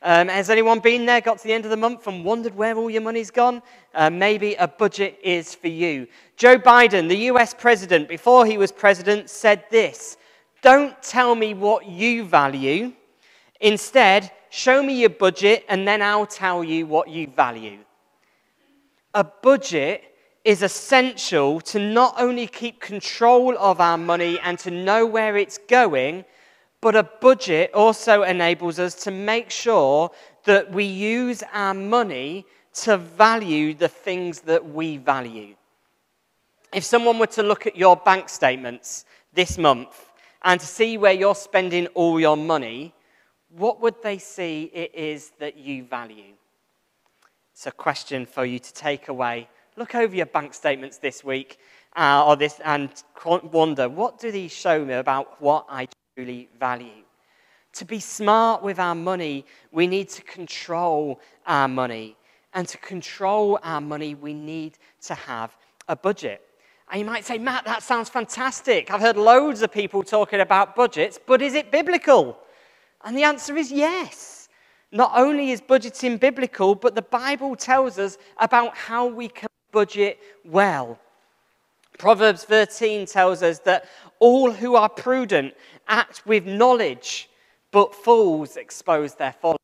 Um, 0.00 0.28
has 0.28 0.48
anyone 0.48 0.78
been 0.78 1.06
there, 1.06 1.20
got 1.20 1.38
to 1.38 1.44
the 1.44 1.54
end 1.54 1.64
of 1.64 1.72
the 1.72 1.76
month, 1.76 2.06
and 2.06 2.24
wondered 2.24 2.54
where 2.54 2.76
all 2.76 2.88
your 2.88 3.02
money's 3.02 3.32
gone? 3.32 3.62
Uh, 3.94 4.10
maybe 4.10 4.54
a 4.54 4.68
budget 4.68 5.18
is 5.24 5.56
for 5.56 5.66
you. 5.66 6.06
Joe 6.36 6.56
Biden, 6.56 7.08
the 7.08 7.32
US 7.32 7.52
president, 7.52 8.06
before 8.06 8.46
he 8.46 8.56
was 8.56 8.70
president, 8.70 9.28
said 9.28 9.64
this 9.72 10.18
don't 10.64 11.00
tell 11.02 11.34
me 11.34 11.52
what 11.52 11.86
you 11.86 12.24
value. 12.24 12.94
Instead, 13.60 14.32
show 14.48 14.82
me 14.82 14.94
your 14.94 15.10
budget 15.10 15.62
and 15.68 15.86
then 15.86 16.00
I'll 16.00 16.26
tell 16.26 16.64
you 16.64 16.86
what 16.86 17.06
you 17.08 17.26
value. 17.26 17.80
A 19.12 19.24
budget 19.24 20.02
is 20.42 20.62
essential 20.62 21.60
to 21.60 21.78
not 21.78 22.14
only 22.18 22.46
keep 22.46 22.80
control 22.80 23.54
of 23.58 23.78
our 23.78 23.98
money 23.98 24.40
and 24.40 24.58
to 24.60 24.70
know 24.70 25.04
where 25.04 25.36
it's 25.36 25.58
going, 25.58 26.24
but 26.80 26.96
a 26.96 27.02
budget 27.02 27.70
also 27.74 28.22
enables 28.22 28.78
us 28.78 28.94
to 29.04 29.10
make 29.10 29.50
sure 29.50 30.10
that 30.44 30.72
we 30.72 30.84
use 30.84 31.42
our 31.52 31.74
money 31.74 32.46
to 32.84 32.96
value 32.96 33.74
the 33.74 33.88
things 33.88 34.40
that 34.40 34.64
we 34.66 34.96
value. 34.96 35.54
If 36.72 36.84
someone 36.84 37.18
were 37.18 37.34
to 37.38 37.42
look 37.42 37.66
at 37.66 37.76
your 37.76 37.96
bank 37.96 38.30
statements 38.30 39.04
this 39.34 39.58
month 39.58 40.03
and 40.44 40.60
to 40.60 40.66
see 40.66 40.98
where 40.98 41.12
you're 41.12 41.34
spending 41.34 41.86
all 41.88 42.20
your 42.20 42.36
money, 42.36 42.94
what 43.48 43.80
would 43.80 44.02
they 44.02 44.18
see 44.18 44.70
it 44.74 44.94
is 44.94 45.32
that 45.38 45.56
you 45.56 45.84
value? 45.84 46.34
It's 47.52 47.66
a 47.66 47.72
question 47.72 48.26
for 48.26 48.44
you 48.44 48.58
to 48.58 48.72
take 48.74 49.08
away. 49.08 49.48
Look 49.76 49.94
over 49.94 50.14
your 50.14 50.26
bank 50.26 50.52
statements 50.54 50.98
this 50.98 51.24
week 51.24 51.58
uh, 51.96 52.24
or 52.26 52.36
this, 52.36 52.60
and 52.64 52.90
wonder 53.52 53.88
what 53.88 54.18
do 54.18 54.30
these 54.30 54.52
show 54.52 54.84
me 54.84 54.94
about 54.94 55.40
what 55.40 55.66
I 55.68 55.88
truly 56.14 56.48
value? 56.60 57.04
To 57.74 57.84
be 57.84 57.98
smart 57.98 58.62
with 58.62 58.78
our 58.78 58.94
money, 58.94 59.46
we 59.72 59.86
need 59.86 60.08
to 60.10 60.22
control 60.22 61.20
our 61.46 61.68
money. 61.68 62.16
And 62.52 62.68
to 62.68 62.78
control 62.78 63.58
our 63.64 63.80
money, 63.80 64.14
we 64.14 64.32
need 64.32 64.78
to 65.02 65.14
have 65.14 65.56
a 65.88 65.96
budget. 65.96 66.42
And 66.90 67.00
you 67.00 67.06
might 67.06 67.24
say, 67.24 67.38
Matt, 67.38 67.64
that 67.64 67.82
sounds 67.82 68.08
fantastic. 68.08 68.90
I've 68.90 69.00
heard 69.00 69.16
loads 69.16 69.62
of 69.62 69.72
people 69.72 70.02
talking 70.02 70.40
about 70.40 70.76
budgets, 70.76 71.18
but 71.24 71.42
is 71.42 71.54
it 71.54 71.72
biblical? 71.72 72.38
And 73.04 73.16
the 73.16 73.24
answer 73.24 73.56
is 73.56 73.72
yes. 73.72 74.48
Not 74.92 75.12
only 75.14 75.50
is 75.50 75.60
budgeting 75.60 76.20
biblical, 76.20 76.74
but 76.74 76.94
the 76.94 77.02
Bible 77.02 77.56
tells 77.56 77.98
us 77.98 78.16
about 78.38 78.76
how 78.76 79.06
we 79.06 79.28
can 79.28 79.48
budget 79.72 80.18
well. 80.44 80.98
Proverbs 81.98 82.44
13 82.44 83.06
tells 83.06 83.42
us 83.42 83.58
that 83.60 83.88
all 84.18 84.50
who 84.50 84.76
are 84.76 84.88
prudent 84.88 85.54
act 85.88 86.24
with 86.26 86.46
knowledge, 86.46 87.28
but 87.70 87.94
fools 87.94 88.56
expose 88.56 89.14
their 89.14 89.32
folly. 89.32 89.58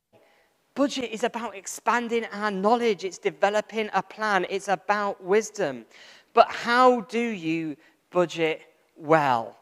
Budget 0.74 1.10
is 1.10 1.24
about 1.24 1.54
expanding 1.56 2.24
our 2.32 2.50
knowledge, 2.50 3.04
it's 3.04 3.18
developing 3.18 3.90
a 3.92 4.02
plan, 4.02 4.46
it's 4.48 4.68
about 4.68 5.22
wisdom. 5.22 5.84
But 6.32 6.50
how 6.50 7.02
do 7.02 7.20
you 7.20 7.76
budget 8.10 8.62
well? 8.96 9.56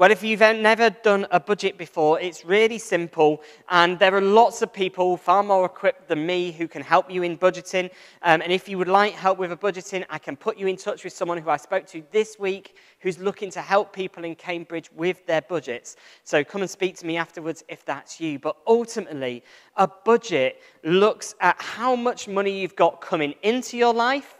Well, 0.00 0.10
if 0.10 0.22
you've 0.22 0.40
never 0.40 0.88
done 0.88 1.26
a 1.30 1.38
budget 1.38 1.76
before, 1.76 2.18
it's 2.20 2.42
really 2.44 2.78
simple, 2.78 3.42
and 3.68 3.98
there 3.98 4.14
are 4.14 4.20
lots 4.22 4.62
of 4.62 4.72
people 4.72 5.18
far 5.18 5.42
more 5.42 5.66
equipped 5.66 6.08
than 6.08 6.24
me 6.24 6.52
who 6.52 6.68
can 6.68 6.80
help 6.80 7.10
you 7.10 7.22
in 7.22 7.36
budgeting. 7.36 7.90
Um, 8.22 8.40
and 8.40 8.50
if 8.50 8.66
you 8.66 8.78
would 8.78 8.88
like 8.88 9.12
help 9.12 9.36
with 9.36 9.52
a 9.52 9.56
budgeting, 9.56 10.06
I 10.08 10.16
can 10.16 10.36
put 10.36 10.56
you 10.56 10.68
in 10.68 10.76
touch 10.76 11.04
with 11.04 11.12
someone 11.12 11.36
who 11.36 11.50
I 11.50 11.58
spoke 11.58 11.86
to 11.88 12.02
this 12.12 12.38
week 12.38 12.76
who's 13.00 13.18
looking 13.18 13.50
to 13.50 13.60
help 13.60 13.92
people 13.92 14.24
in 14.24 14.36
Cambridge 14.36 14.88
with 14.94 15.26
their 15.26 15.42
budgets. 15.42 15.96
So 16.24 16.44
come 16.44 16.62
and 16.62 16.70
speak 16.70 16.96
to 16.98 17.06
me 17.06 17.18
afterwards 17.18 17.62
if 17.68 17.84
that's 17.84 18.18
you. 18.20 18.38
But 18.38 18.56
ultimately, 18.66 19.44
a 19.76 19.86
budget 19.86 20.62
looks 20.82 21.34
at 21.40 21.60
how 21.60 21.94
much 21.94 22.26
money 22.26 22.58
you've 22.58 22.76
got 22.76 23.02
coming 23.02 23.34
into 23.42 23.76
your 23.76 23.92
life 23.92 24.36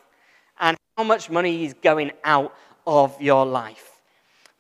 how 1.01 1.05
much 1.05 1.31
money 1.31 1.65
is 1.65 1.73
going 1.81 2.13
out 2.25 2.55
of 2.87 3.19
your 3.23 3.47
life. 3.47 4.03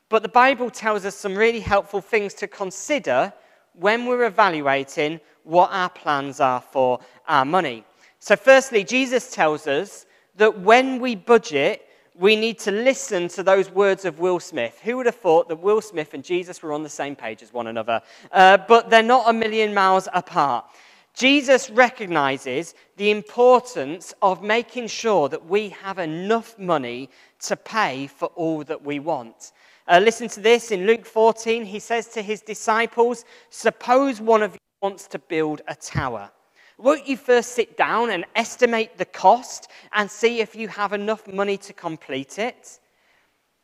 But 0.08 0.22
the 0.22 0.30
Bible 0.30 0.70
tells 0.70 1.04
us 1.04 1.14
some 1.14 1.34
really 1.36 1.60
helpful 1.60 2.00
things 2.00 2.32
to 2.34 2.46
consider 2.48 3.30
when 3.74 4.06
we're 4.06 4.24
evaluating 4.24 5.20
what 5.44 5.68
our 5.70 5.90
plans 5.90 6.40
are 6.40 6.62
for 6.62 6.98
our 7.28 7.44
money. 7.44 7.84
So, 8.20 8.36
firstly, 8.36 8.84
Jesus 8.84 9.30
tells 9.30 9.66
us 9.66 10.06
that 10.36 10.60
when 10.60 10.98
we 10.98 11.14
budget, 11.14 11.86
we 12.14 12.36
need 12.36 12.58
to 12.60 12.70
listen 12.70 13.28
to 13.28 13.42
those 13.42 13.70
words 13.70 14.06
of 14.06 14.18
Will 14.18 14.40
Smith. 14.40 14.80
Who 14.82 14.96
would 14.96 15.06
have 15.06 15.16
thought 15.16 15.46
that 15.48 15.56
Will 15.56 15.82
Smith 15.82 16.14
and 16.14 16.24
Jesus 16.24 16.62
were 16.62 16.72
on 16.72 16.82
the 16.82 16.88
same 16.88 17.14
page 17.14 17.42
as 17.42 17.52
one 17.52 17.66
another? 17.66 18.00
Uh, 18.32 18.56
but 18.66 18.88
they're 18.88 19.02
not 19.02 19.28
a 19.28 19.34
million 19.34 19.74
miles 19.74 20.08
apart. 20.14 20.64
Jesus 21.14 21.70
recognizes 21.70 22.74
the 22.96 23.10
importance 23.10 24.14
of 24.22 24.42
making 24.42 24.86
sure 24.86 25.28
that 25.28 25.46
we 25.46 25.70
have 25.70 25.98
enough 25.98 26.58
money 26.58 27.10
to 27.40 27.56
pay 27.56 28.06
for 28.06 28.26
all 28.36 28.64
that 28.64 28.84
we 28.84 28.98
want. 28.98 29.52
Uh, 29.88 29.98
listen 29.98 30.28
to 30.28 30.40
this 30.40 30.70
in 30.70 30.86
Luke 30.86 31.04
14. 31.04 31.64
He 31.64 31.80
says 31.80 32.06
to 32.08 32.22
his 32.22 32.42
disciples, 32.42 33.24
Suppose 33.50 34.20
one 34.20 34.42
of 34.42 34.52
you 34.52 34.60
wants 34.82 35.06
to 35.08 35.18
build 35.18 35.62
a 35.66 35.74
tower. 35.74 36.30
Won't 36.78 37.06
you 37.06 37.16
first 37.16 37.52
sit 37.52 37.76
down 37.76 38.10
and 38.10 38.24
estimate 38.36 38.96
the 38.96 39.04
cost 39.04 39.68
and 39.92 40.10
see 40.10 40.40
if 40.40 40.54
you 40.54 40.68
have 40.68 40.92
enough 40.92 41.26
money 41.26 41.58
to 41.58 41.72
complete 41.72 42.38
it? 42.38 42.78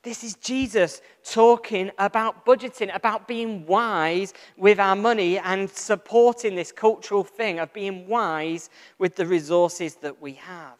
This 0.07 0.23
is 0.23 0.37
Jesus 0.37 1.03
talking 1.25 1.91
about 1.99 2.47
budgeting, 2.47 2.95
about 2.95 3.27
being 3.27 3.67
wise 3.67 4.35
with 4.57 4.79
our 4.79 4.95
money 4.95 5.37
and 5.37 5.69
supporting 5.69 6.55
this 6.55 6.71
cultural 6.71 7.25
thing 7.25 7.59
of 7.59 7.73
being 7.73 8.07
wise 8.07 8.71
with 9.01 9.17
the 9.17 9.27
resources 9.27 9.97
that 9.97 10.23
we 10.23 10.35
have. 10.35 10.77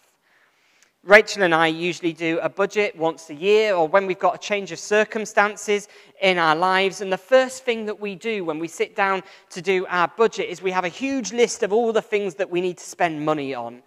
Rachel 1.03 1.43
and 1.43 1.53
I 1.53 1.67
usually 1.67 2.13
do 2.13 2.39
a 2.39 2.49
budget 2.49 2.95
once 2.95 3.29
a 3.29 3.35
year 3.35 3.75
or 3.75 3.89
when 3.89 4.07
we've 4.07 4.17
got 4.17 4.37
a 4.37 4.39
change 4.39 4.71
of 4.71 4.79
circumstances 4.79 5.89
in 6.23 6.39
our 6.39 6.55
lives. 6.55 7.01
And 7.01 7.13
the 7.13 7.19
first 7.19 7.65
thing 7.65 7.85
that 7.87 7.99
we 7.99 8.15
do 8.15 8.45
when 8.45 8.61
we 8.61 8.69
sit 8.69 8.95
down 8.95 9.25
to 9.51 9.61
do 9.61 9.87
our 9.87 10.07
budget 10.07 10.49
is 10.49 10.63
we 10.63 10.71
have 10.71 10.85
a 10.85 10.89
huge 10.89 11.33
list 11.33 11.65
of 11.65 11.73
all 11.73 11.93
the 11.93 12.01
things 12.01 12.37
that 12.37 12.49
we 12.49 12.61
need 12.61 12.79
to 12.79 12.85
spend 12.85 13.25
money 13.25 13.57
on. 13.57 13.83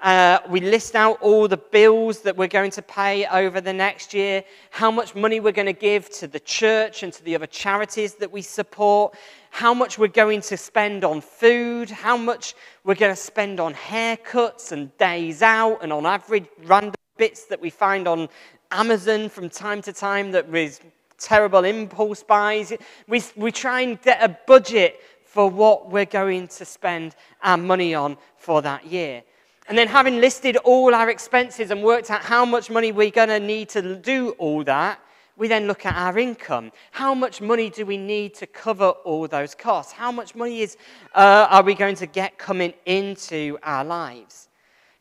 Uh, 0.00 0.38
we 0.48 0.60
list 0.60 0.96
out 0.96 1.20
all 1.20 1.46
the 1.46 1.58
bills 1.58 2.20
that 2.22 2.34
we're 2.34 2.48
going 2.48 2.70
to 2.70 2.80
pay 2.80 3.26
over 3.26 3.60
the 3.60 3.72
next 3.72 4.14
year, 4.14 4.42
how 4.70 4.90
much 4.90 5.14
money 5.14 5.40
we're 5.40 5.52
going 5.52 5.66
to 5.66 5.74
give 5.74 6.08
to 6.08 6.26
the 6.26 6.40
church 6.40 7.02
and 7.02 7.12
to 7.12 7.22
the 7.22 7.34
other 7.34 7.46
charities 7.46 8.14
that 8.14 8.32
we 8.32 8.40
support, 8.40 9.14
how 9.50 9.74
much 9.74 9.98
we're 9.98 10.08
going 10.08 10.40
to 10.40 10.56
spend 10.56 11.04
on 11.04 11.20
food, 11.20 11.90
how 11.90 12.16
much 12.16 12.54
we're 12.82 12.94
going 12.94 13.12
to 13.12 13.20
spend 13.20 13.60
on 13.60 13.74
haircuts 13.74 14.72
and 14.72 14.96
days 14.96 15.42
out 15.42 15.78
and 15.82 15.92
on 15.92 16.06
average 16.06 16.46
random 16.64 16.94
bits 17.18 17.44
that 17.44 17.60
we 17.60 17.68
find 17.68 18.08
on 18.08 18.26
Amazon 18.70 19.28
from 19.28 19.50
time 19.50 19.82
to 19.82 19.92
time 19.92 20.30
that 20.30 20.48
with 20.48 20.80
terrible 21.18 21.64
impulse 21.64 22.22
buys. 22.22 22.72
We, 23.06 23.22
we 23.36 23.52
try 23.52 23.82
and 23.82 24.00
get 24.00 24.22
a 24.22 24.34
budget 24.46 24.98
for 25.26 25.50
what 25.50 25.90
we're 25.90 26.06
going 26.06 26.48
to 26.48 26.64
spend 26.64 27.14
our 27.42 27.58
money 27.58 27.94
on 27.94 28.16
for 28.38 28.62
that 28.62 28.86
year. 28.86 29.22
And 29.70 29.78
then, 29.78 29.86
having 29.86 30.20
listed 30.20 30.56
all 30.56 30.96
our 30.96 31.08
expenses 31.10 31.70
and 31.70 31.80
worked 31.80 32.10
out 32.10 32.22
how 32.22 32.44
much 32.44 32.70
money 32.70 32.90
we're 32.90 33.12
going 33.12 33.28
to 33.28 33.38
need 33.38 33.68
to 33.68 33.94
do 33.94 34.30
all 34.30 34.64
that, 34.64 35.00
we 35.36 35.46
then 35.46 35.68
look 35.68 35.86
at 35.86 35.94
our 35.94 36.18
income. 36.18 36.72
How 36.90 37.14
much 37.14 37.40
money 37.40 37.70
do 37.70 37.86
we 37.86 37.96
need 37.96 38.34
to 38.34 38.48
cover 38.48 38.88
all 38.88 39.28
those 39.28 39.54
costs? 39.54 39.92
How 39.92 40.10
much 40.10 40.34
money 40.34 40.62
is, 40.62 40.76
uh, 41.14 41.46
are 41.48 41.62
we 41.62 41.74
going 41.74 41.94
to 41.94 42.06
get 42.06 42.36
coming 42.36 42.74
into 42.84 43.58
our 43.62 43.84
lives? 43.84 44.48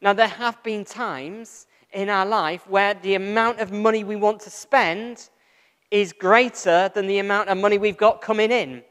Now, 0.02 0.14
there 0.14 0.28
have 0.28 0.62
been 0.62 0.86
times 0.86 1.66
in 1.92 2.08
our 2.08 2.28
life 2.28 2.68
where 2.68 2.94
the 2.94 3.16
amount 3.16 3.62
of 3.62 3.72
money 3.72 4.04
we 4.04 4.18
want 4.18 4.40
to 4.42 4.52
spend 4.52 5.32
is 5.90 6.14
greater 6.14 6.92
than 6.94 7.08
the 7.08 7.18
amount 7.18 7.50
of 7.50 7.58
money 7.58 7.80
we've 7.80 7.98
got 7.98 8.22
coming 8.22 8.52
in. 8.52 8.84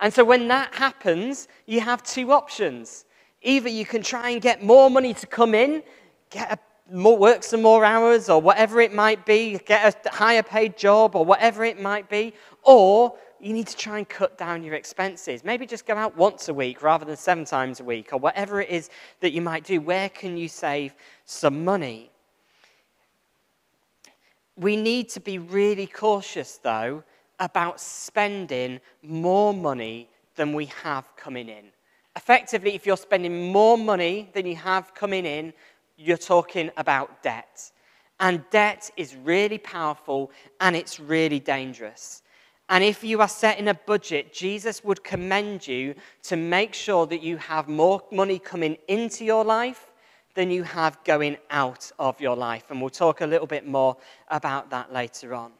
And 0.00 0.12
so, 0.12 0.24
when 0.24 0.48
that 0.48 0.74
happens, 0.74 1.46
you 1.66 1.82
have 1.82 2.02
two 2.02 2.32
options. 2.32 3.04
Either 3.42 3.68
you 3.68 3.86
can 3.86 4.02
try 4.02 4.30
and 4.30 4.42
get 4.42 4.62
more 4.62 4.90
money 4.90 5.14
to 5.14 5.26
come 5.26 5.54
in, 5.54 5.82
get 6.28 6.52
a 6.52 6.58
more, 6.92 7.16
work 7.16 7.42
some 7.42 7.62
more 7.62 7.84
hours, 7.84 8.28
or 8.28 8.40
whatever 8.40 8.80
it 8.80 8.92
might 8.92 9.24
be, 9.24 9.58
get 9.64 10.06
a 10.06 10.10
higher 10.10 10.42
paid 10.42 10.76
job, 10.76 11.14
or 11.14 11.24
whatever 11.24 11.64
it 11.64 11.80
might 11.80 12.08
be, 12.08 12.34
or 12.62 13.14
you 13.38 13.52
need 13.52 13.66
to 13.66 13.76
try 13.76 13.98
and 13.98 14.08
cut 14.08 14.36
down 14.36 14.62
your 14.62 14.74
expenses. 14.74 15.44
Maybe 15.44 15.66
just 15.66 15.86
go 15.86 15.94
out 15.94 16.16
once 16.16 16.48
a 16.48 16.54
week 16.54 16.82
rather 16.82 17.04
than 17.04 17.16
seven 17.16 17.44
times 17.44 17.80
a 17.80 17.84
week, 17.84 18.12
or 18.12 18.18
whatever 18.18 18.60
it 18.60 18.68
is 18.68 18.90
that 19.20 19.32
you 19.32 19.40
might 19.40 19.64
do. 19.64 19.80
Where 19.80 20.08
can 20.08 20.36
you 20.36 20.48
save 20.48 20.94
some 21.24 21.64
money? 21.64 22.10
We 24.56 24.76
need 24.76 25.08
to 25.10 25.20
be 25.20 25.38
really 25.38 25.86
cautious, 25.86 26.58
though, 26.62 27.04
about 27.38 27.80
spending 27.80 28.80
more 29.02 29.54
money 29.54 30.10
than 30.34 30.52
we 30.52 30.66
have 30.82 31.16
coming 31.16 31.48
in. 31.48 31.66
Effectively, 32.16 32.74
if 32.74 32.86
you're 32.86 32.96
spending 32.96 33.52
more 33.52 33.78
money 33.78 34.30
than 34.34 34.46
you 34.46 34.56
have 34.56 34.94
coming 34.94 35.24
in, 35.24 35.52
you're 35.96 36.16
talking 36.16 36.70
about 36.76 37.22
debt. 37.22 37.70
And 38.18 38.44
debt 38.50 38.90
is 38.96 39.14
really 39.16 39.58
powerful 39.58 40.30
and 40.60 40.74
it's 40.74 40.98
really 40.98 41.40
dangerous. 41.40 42.22
And 42.68 42.84
if 42.84 43.02
you 43.02 43.20
are 43.20 43.28
setting 43.28 43.68
a 43.68 43.74
budget, 43.74 44.32
Jesus 44.32 44.84
would 44.84 45.02
commend 45.02 45.66
you 45.66 45.94
to 46.24 46.36
make 46.36 46.74
sure 46.74 47.06
that 47.06 47.22
you 47.22 47.36
have 47.36 47.68
more 47.68 48.02
money 48.12 48.38
coming 48.38 48.76
into 48.88 49.24
your 49.24 49.44
life 49.44 49.90
than 50.34 50.50
you 50.50 50.62
have 50.62 51.02
going 51.04 51.36
out 51.50 51.90
of 51.98 52.20
your 52.20 52.36
life. 52.36 52.70
And 52.70 52.80
we'll 52.80 52.90
talk 52.90 53.20
a 53.20 53.26
little 53.26 53.46
bit 53.46 53.66
more 53.66 53.96
about 54.28 54.70
that 54.70 54.92
later 54.92 55.34
on. 55.34 55.52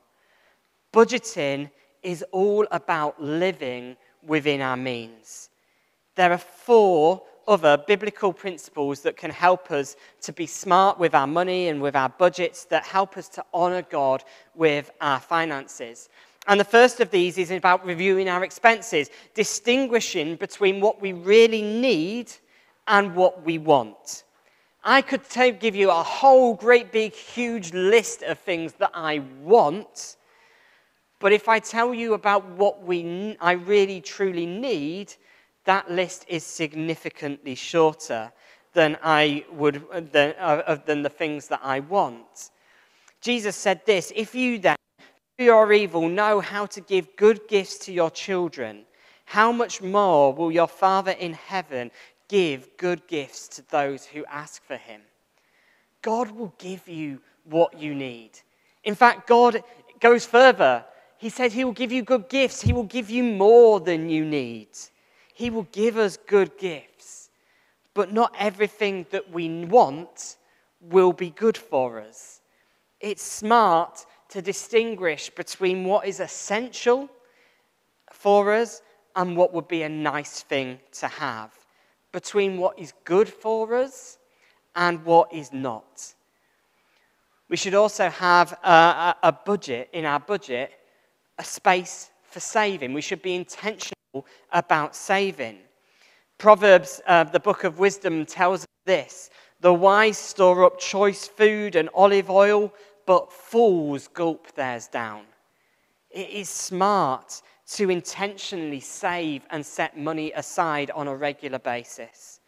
Budgeting 0.92 1.70
is 2.02 2.24
all 2.30 2.66
about 2.70 3.20
living 3.22 3.96
within 4.22 4.60
our 4.60 4.76
means 4.76 5.49
there 6.14 6.32
are 6.32 6.38
four 6.38 7.22
other 7.48 7.76
biblical 7.76 8.32
principles 8.32 9.00
that 9.00 9.16
can 9.16 9.30
help 9.30 9.70
us 9.70 9.96
to 10.22 10.32
be 10.32 10.46
smart 10.46 10.98
with 10.98 11.14
our 11.14 11.26
money 11.26 11.68
and 11.68 11.82
with 11.82 11.96
our 11.96 12.08
budgets, 12.08 12.64
that 12.66 12.84
help 12.84 13.16
us 13.16 13.28
to 13.28 13.44
honor 13.52 13.82
God 13.82 14.22
with 14.54 14.90
our 15.00 15.18
finances. 15.18 16.08
And 16.46 16.58
the 16.58 16.64
first 16.64 17.00
of 17.00 17.10
these 17.10 17.38
is 17.38 17.50
about 17.50 17.84
reviewing 17.84 18.28
our 18.28 18.44
expenses, 18.44 19.10
distinguishing 19.34 20.36
between 20.36 20.80
what 20.80 21.00
we 21.00 21.12
really 21.12 21.62
need 21.62 22.32
and 22.86 23.14
what 23.14 23.44
we 23.44 23.58
want. 23.58 24.24
I 24.82 25.02
could 25.02 25.22
give 25.60 25.76
you 25.76 25.90
a 25.90 26.02
whole 26.02 26.54
great 26.54 26.90
big 26.90 27.12
huge 27.12 27.74
list 27.74 28.22
of 28.22 28.38
things 28.38 28.72
that 28.74 28.90
I 28.94 29.18
want, 29.42 30.16
but 31.18 31.32
if 31.32 31.48
I 31.48 31.58
tell 31.58 31.92
you 31.92 32.14
about 32.14 32.46
what 32.46 32.82
we, 32.82 33.36
I 33.40 33.52
really 33.52 34.00
truly 34.00 34.46
need, 34.46 35.12
that 35.70 35.88
list 35.88 36.24
is 36.26 36.42
significantly 36.42 37.54
shorter 37.54 38.32
than 38.72 38.98
I 39.04 39.44
would 39.52 39.76
than, 40.12 40.34
uh, 40.36 40.76
than 40.84 41.02
the 41.02 41.08
things 41.08 41.46
that 41.46 41.60
I 41.62 41.78
want. 41.78 42.50
Jesus 43.20 43.54
said 43.54 43.86
this: 43.86 44.12
If 44.16 44.34
you 44.34 44.58
then, 44.58 44.74
through 45.36 45.46
your 45.46 45.72
evil, 45.72 46.08
know 46.08 46.40
how 46.40 46.66
to 46.74 46.80
give 46.80 47.14
good 47.14 47.38
gifts 47.46 47.78
to 47.84 47.92
your 47.92 48.10
children, 48.10 48.84
how 49.26 49.52
much 49.52 49.80
more 49.80 50.34
will 50.34 50.50
your 50.50 50.66
Father 50.66 51.12
in 51.12 51.34
heaven 51.34 51.92
give 52.26 52.76
good 52.76 53.06
gifts 53.06 53.46
to 53.54 53.62
those 53.70 54.04
who 54.04 54.24
ask 54.26 54.64
for 54.64 54.76
him? 54.76 55.02
God 56.02 56.32
will 56.32 56.52
give 56.58 56.88
you 56.88 57.20
what 57.44 57.78
you 57.78 57.94
need. 57.94 58.32
In 58.82 58.96
fact, 58.96 59.28
God 59.28 59.62
goes 60.00 60.26
further. 60.26 60.84
He 61.18 61.28
said 61.28 61.52
He 61.52 61.64
will 61.64 61.80
give 61.82 61.92
you 61.92 62.02
good 62.02 62.28
gifts, 62.28 62.60
He 62.60 62.72
will 62.72 62.90
give 62.98 63.08
you 63.08 63.22
more 63.22 63.78
than 63.78 64.10
you 64.10 64.24
need. 64.24 64.70
He 65.40 65.48
will 65.48 65.68
give 65.72 65.96
us 65.96 66.18
good 66.18 66.58
gifts, 66.58 67.30
but 67.94 68.12
not 68.12 68.34
everything 68.38 69.06
that 69.08 69.32
we 69.32 69.64
want 69.64 70.36
will 70.82 71.14
be 71.14 71.30
good 71.30 71.56
for 71.56 71.98
us. 71.98 72.42
It's 73.00 73.22
smart 73.22 74.04
to 74.28 74.42
distinguish 74.42 75.30
between 75.30 75.84
what 75.84 76.06
is 76.06 76.20
essential 76.20 77.08
for 78.12 78.52
us 78.52 78.82
and 79.16 79.34
what 79.34 79.54
would 79.54 79.66
be 79.66 79.82
a 79.82 79.88
nice 79.88 80.42
thing 80.42 80.78
to 81.00 81.08
have, 81.08 81.52
between 82.12 82.58
what 82.58 82.78
is 82.78 82.92
good 83.06 83.26
for 83.26 83.74
us 83.74 84.18
and 84.76 85.02
what 85.06 85.32
is 85.32 85.54
not. 85.54 86.12
We 87.48 87.56
should 87.56 87.74
also 87.74 88.10
have 88.10 88.52
a, 88.62 89.14
a, 89.22 89.32
budget, 89.32 89.88
in 89.94 90.04
our 90.04 90.20
budget, 90.20 90.70
a 91.38 91.44
space 91.44 92.10
for 92.30 92.40
saving. 92.40 92.92
We 92.92 93.00
should 93.00 93.22
be 93.22 93.34
intentional 93.34 94.26
about 94.52 94.96
saving. 94.96 95.58
Proverbs, 96.38 97.00
uh, 97.06 97.24
the 97.24 97.40
book 97.40 97.64
of 97.64 97.78
wisdom, 97.78 98.24
tells 98.24 98.62
us 98.62 98.66
this 98.86 99.30
The 99.60 99.74
wise 99.74 100.18
store 100.18 100.64
up 100.64 100.78
choice 100.78 101.26
food 101.28 101.76
and 101.76 101.88
olive 101.94 102.30
oil, 102.30 102.72
but 103.06 103.32
fools 103.32 104.08
gulp 104.08 104.52
theirs 104.54 104.86
down. 104.88 105.24
It 106.10 106.30
is 106.30 106.48
smart 106.48 107.42
to 107.74 107.90
intentionally 107.90 108.80
save 108.80 109.46
and 109.50 109.64
set 109.64 109.96
money 109.96 110.32
aside 110.32 110.90
on 110.90 111.06
a 111.06 111.14
regular 111.14 111.58
basis. 111.58 112.40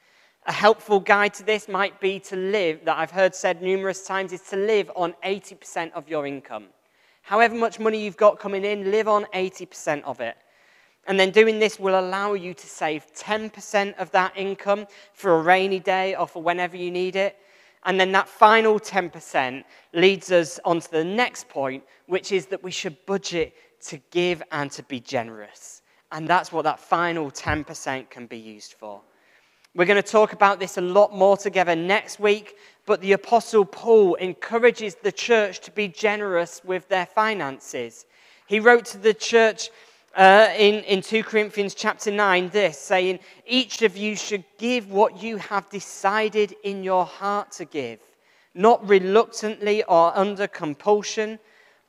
A 0.47 0.53
helpful 0.53 0.99
guide 0.99 1.35
to 1.35 1.45
this 1.45 1.69
might 1.69 2.01
be 2.01 2.19
to 2.21 2.35
live, 2.35 2.85
that 2.85 2.99
I've 2.99 3.13
heard 3.13 3.33
said 3.33 3.63
numerous 3.63 4.05
times, 4.05 4.33
is 4.33 4.43
to 4.51 4.57
live 4.57 4.91
on 4.97 5.15
80% 5.25 5.93
of 5.93 6.09
your 6.09 6.27
income. 6.27 6.67
However 7.23 7.55
much 7.55 7.79
money 7.79 8.05
you've 8.05 8.17
got 8.17 8.39
coming 8.39 8.65
in, 8.65 8.91
live 8.91 9.09
on 9.09 9.25
80% 9.35 10.03
of 10.05 10.21
it. 10.21 10.37
And 11.07 11.19
then 11.19 11.31
doing 11.31 11.59
this 11.59 11.81
will 11.81 11.99
allow 11.99 12.35
you 12.35 12.55
to 12.55 12.67
save 12.67 13.07
10% 13.15 13.97
of 13.97 14.11
that 14.13 14.33
income 14.37 14.87
for 15.15 15.35
a 15.35 15.43
rainy 15.43 15.81
day 15.81 16.15
or 16.15 16.27
for 16.27 16.43
whenever 16.43 16.77
you 16.77 16.91
need 16.91 17.17
it. 17.17 17.37
And 17.85 17.99
then 17.99 18.13
that 18.13 18.29
final 18.29 18.79
10% 18.79 19.65
leads 19.93 20.31
us 20.31 20.61
on 20.65 20.81
to 20.81 20.91
the 20.91 21.05
next 21.05 21.49
point, 21.49 21.83
which 22.07 22.31
is 22.31 22.47
that 22.47 22.63
we 22.63 22.71
should 22.71 23.05
budget 23.07 23.55
to 23.87 24.01
give 24.13 24.43
and 24.53 24.71
to 24.73 24.85
be 24.85 25.01
generous. 25.01 25.83
And 26.13 26.29
that's 26.29 26.53
what 26.53 26.63
that 26.63 26.79
final 26.79 27.31
10% 27.31 28.11
can 28.11 28.27
be 28.27 28.39
used 28.39 28.75
for. 28.75 29.01
We're 29.75 29.87
going 29.87 30.03
to 30.03 30.03
talk 30.03 30.35
about 30.35 30.61
this 30.61 30.77
a 30.77 30.83
lot 30.83 31.15
more 31.15 31.39
together 31.39 31.75
next 31.75 32.21
week, 32.21 32.59
but 32.85 33.01
the 33.01 33.13
Apostle 33.13 33.65
Paul 33.65 34.17
encourages 34.17 34.97
the 34.97 35.13
church 35.13 35.61
to 35.61 35.71
be 35.71 35.89
generous 35.89 36.63
with 36.63 36.87
their 36.91 37.07
finances. 37.07 38.05
He 38.47 38.61
wrote 38.61 38.85
to 38.87 38.99
the 38.99 39.15
church 39.15 39.71
uh, 40.15 40.51
in, 40.59 40.85
in 40.85 41.01
2 41.01 41.23
Corinthians 41.23 41.75
chapter 41.75 42.11
9 42.11 42.51
this, 42.51 42.77
saying, 42.77 43.21
Each 43.47 43.81
of 43.81 43.97
you 43.97 44.15
should 44.15 44.45
give 44.59 44.91
what 44.91 45.23
you 45.23 45.39
have 45.39 45.71
decided 45.71 46.55
in 46.65 46.85
your 46.85 47.07
heart 47.07 47.51
to 47.53 47.65
give, 47.65 48.01
not 48.53 48.87
reluctantly 48.87 49.85
or 49.85 50.15
under 50.15 50.47
compulsion, 50.49 51.39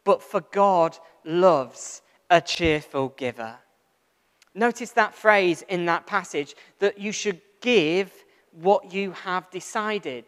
but 0.06 0.24
for 0.24 0.40
God 0.54 0.98
loves 1.26 2.02
a 2.30 2.40
cheerful 2.40 3.10
giver. 3.10 3.56
Notice 4.56 4.92
that 4.92 5.16
phrase 5.16 5.64
in 5.68 5.86
that 5.88 6.08
passage 6.08 6.56
that 6.80 6.98
you 6.98 7.12
should 7.12 7.42
give 7.64 8.12
what 8.52 8.94
you 8.94 9.12
have 9.14 9.50
decided. 9.50 10.26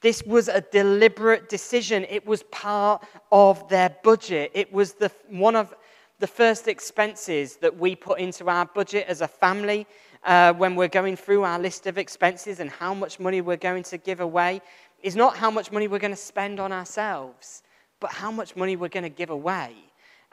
This 0.00 0.22
was 0.22 0.48
a 0.48 0.62
deliberate 0.62 1.50
decision. 1.50 2.06
It 2.08 2.26
was 2.26 2.42
part 2.44 3.04
of 3.30 3.68
their 3.68 3.94
budget. 4.02 4.50
It 4.54 4.72
was 4.72 4.94
the, 4.94 5.12
one 5.28 5.54
of 5.54 5.74
the 6.18 6.26
first 6.26 6.66
expenses 6.68 7.56
that 7.56 7.76
we 7.76 7.94
put 7.94 8.18
into 8.18 8.48
our 8.48 8.64
budget 8.64 9.06
as 9.06 9.20
a 9.20 9.28
family 9.28 9.86
uh, 10.24 10.52
when 10.54 10.76
we're 10.76 10.88
going 10.88 11.16
through 11.16 11.42
our 11.42 11.58
list 11.58 11.86
of 11.86 11.98
expenses 11.98 12.60
and 12.60 12.70
how 12.70 12.94
much 12.94 13.20
money 13.20 13.40
we're 13.40 13.56
going 13.56 13.82
to 13.82 13.98
give 13.98 14.20
away 14.20 14.62
is 15.02 15.16
not 15.16 15.36
how 15.36 15.50
much 15.50 15.72
money 15.72 15.88
we're 15.88 15.98
going 15.98 16.12
to 16.12 16.16
spend 16.16 16.60
on 16.60 16.72
ourselves, 16.72 17.62
but 18.00 18.10
how 18.10 18.30
much 18.30 18.56
money 18.56 18.76
we're 18.76 18.88
going 18.88 19.02
to 19.02 19.08
give 19.08 19.30
away 19.30 19.74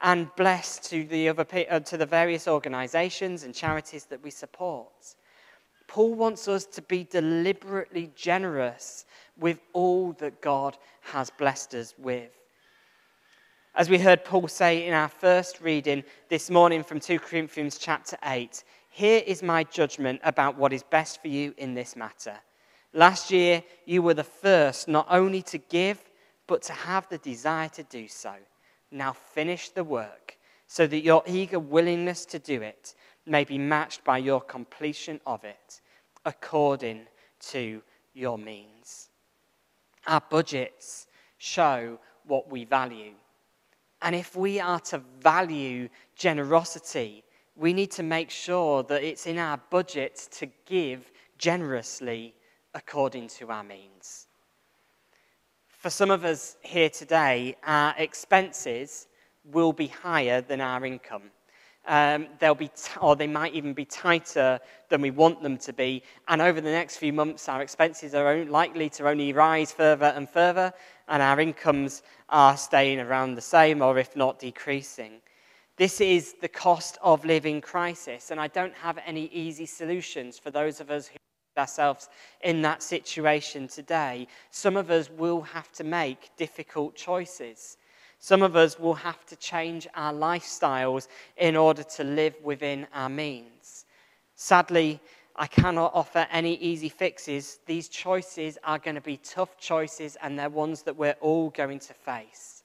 and 0.00 0.28
bless 0.36 0.78
to 0.78 1.04
the, 1.04 1.28
other, 1.28 1.46
uh, 1.70 1.80
to 1.80 1.96
the 1.96 2.06
various 2.06 2.48
organizations 2.48 3.42
and 3.42 3.54
charities 3.54 4.04
that 4.06 4.22
we 4.22 4.30
support. 4.30 5.14
Paul 5.90 6.14
wants 6.14 6.46
us 6.46 6.66
to 6.66 6.82
be 6.82 7.02
deliberately 7.02 8.12
generous 8.14 9.06
with 9.36 9.58
all 9.72 10.12
that 10.20 10.40
God 10.40 10.78
has 11.00 11.30
blessed 11.30 11.74
us 11.74 11.96
with. 11.98 12.30
As 13.74 13.90
we 13.90 13.98
heard 13.98 14.24
Paul 14.24 14.46
say 14.46 14.86
in 14.86 14.94
our 14.94 15.08
first 15.08 15.60
reading 15.60 16.04
this 16.28 16.48
morning 16.48 16.84
from 16.84 17.00
2 17.00 17.18
Corinthians 17.18 17.76
chapter 17.76 18.16
8, 18.24 18.62
here 18.88 19.20
is 19.26 19.42
my 19.42 19.64
judgment 19.64 20.20
about 20.22 20.56
what 20.56 20.72
is 20.72 20.84
best 20.84 21.20
for 21.20 21.26
you 21.26 21.54
in 21.58 21.74
this 21.74 21.96
matter. 21.96 22.36
Last 22.94 23.32
year, 23.32 23.60
you 23.84 24.00
were 24.00 24.14
the 24.14 24.22
first 24.22 24.86
not 24.86 25.08
only 25.10 25.42
to 25.42 25.58
give, 25.58 26.00
but 26.46 26.62
to 26.62 26.72
have 26.72 27.08
the 27.08 27.18
desire 27.18 27.68
to 27.70 27.82
do 27.82 28.06
so. 28.06 28.34
Now 28.92 29.12
finish 29.12 29.70
the 29.70 29.82
work, 29.82 30.36
so 30.68 30.86
that 30.86 31.00
your 31.00 31.24
eager 31.26 31.58
willingness 31.58 32.26
to 32.26 32.38
do 32.38 32.62
it 32.62 32.94
may 33.30 33.44
be 33.44 33.56
matched 33.56 34.02
by 34.04 34.18
your 34.18 34.40
completion 34.40 35.20
of 35.24 35.44
it, 35.44 35.80
according 36.24 37.06
to 37.38 37.80
your 38.12 38.36
means. 38.36 39.08
Our 40.06 40.20
budgets 40.28 41.06
show 41.38 41.98
what 42.26 42.50
we 42.50 42.64
value. 42.64 43.12
And 44.02 44.14
if 44.14 44.34
we 44.34 44.58
are 44.60 44.80
to 44.80 44.98
value 45.20 45.88
generosity, 46.16 47.22
we 47.54 47.72
need 47.72 47.90
to 47.92 48.02
make 48.02 48.30
sure 48.30 48.82
that 48.84 49.04
it's 49.04 49.26
in 49.26 49.38
our 49.38 49.60
budget 49.70 50.28
to 50.32 50.48
give 50.66 51.10
generously 51.38 52.34
according 52.74 53.28
to 53.28 53.50
our 53.50 53.62
means. 53.62 54.26
For 55.68 55.90
some 55.90 56.10
of 56.10 56.24
us 56.24 56.56
here 56.62 56.90
today, 56.90 57.56
our 57.64 57.94
expenses 57.96 59.06
will 59.44 59.72
be 59.72 59.86
higher 59.86 60.40
than 60.40 60.60
our 60.60 60.84
income. 60.84 61.30
Um, 61.86 62.28
they'll 62.38 62.54
be, 62.54 62.68
t- 62.68 62.92
or 63.00 63.16
they 63.16 63.26
might 63.26 63.54
even 63.54 63.72
be 63.72 63.84
tighter 63.84 64.60
than 64.90 65.00
we 65.00 65.10
want 65.10 65.42
them 65.42 65.56
to 65.58 65.72
be. 65.72 66.02
And 66.28 66.42
over 66.42 66.60
the 66.60 66.70
next 66.70 66.98
few 66.98 67.12
months, 67.12 67.48
our 67.48 67.62
expenses 67.62 68.14
are 68.14 68.44
likely 68.44 68.90
to 68.90 69.08
only 69.08 69.32
rise 69.32 69.72
further 69.72 70.06
and 70.06 70.28
further 70.28 70.72
and 71.10 71.22
our 71.22 71.40
incomes 71.40 72.02
are 72.28 72.56
staying 72.56 73.00
around 73.00 73.34
the 73.34 73.40
same 73.40 73.82
or 73.82 73.98
if 73.98 74.16
not 74.16 74.38
decreasing. 74.38 75.20
This 75.76 76.00
is 76.00 76.36
the 76.40 76.48
cost 76.48 76.98
of 77.02 77.24
living 77.24 77.60
crisis, 77.60 78.30
and 78.30 78.40
I 78.40 78.48
don't 78.48 78.74
have 78.74 78.98
any 79.04 79.26
easy 79.26 79.66
solutions 79.66 80.38
for 80.38 80.50
those 80.50 80.80
of 80.80 80.90
us 80.90 81.08
who 81.08 81.16
ourselves 81.58 82.08
in 82.42 82.62
that 82.62 82.82
situation 82.82 83.66
today. 83.66 84.26
Some 84.50 84.76
of 84.76 84.90
us 84.90 85.10
will 85.10 85.42
have 85.42 85.70
to 85.72 85.84
make 85.84 86.30
difficult 86.36 86.94
choices. 86.94 87.76
Some 88.22 88.42
of 88.42 88.54
us 88.54 88.78
will 88.78 88.94
have 88.94 89.24
to 89.26 89.36
change 89.36 89.88
our 89.94 90.12
lifestyles 90.12 91.08
in 91.38 91.56
order 91.56 91.82
to 91.82 92.04
live 92.04 92.34
within 92.44 92.86
our 92.92 93.08
means. 93.08 93.86
Sadly, 94.34 95.00
I 95.36 95.46
cannot 95.46 95.92
offer 95.94 96.26
any 96.30 96.56
easy 96.56 96.90
fixes. 96.90 97.60
These 97.64 97.88
choices 97.88 98.58
are 98.62 98.78
going 98.78 98.96
to 98.96 99.00
be 99.00 99.16
tough 99.16 99.56
choices, 99.56 100.18
and 100.22 100.38
they're 100.38 100.50
ones 100.50 100.82
that 100.82 100.96
we're 100.96 101.16
all 101.22 101.48
going 101.48 101.78
to 101.78 101.94
face. 101.94 102.62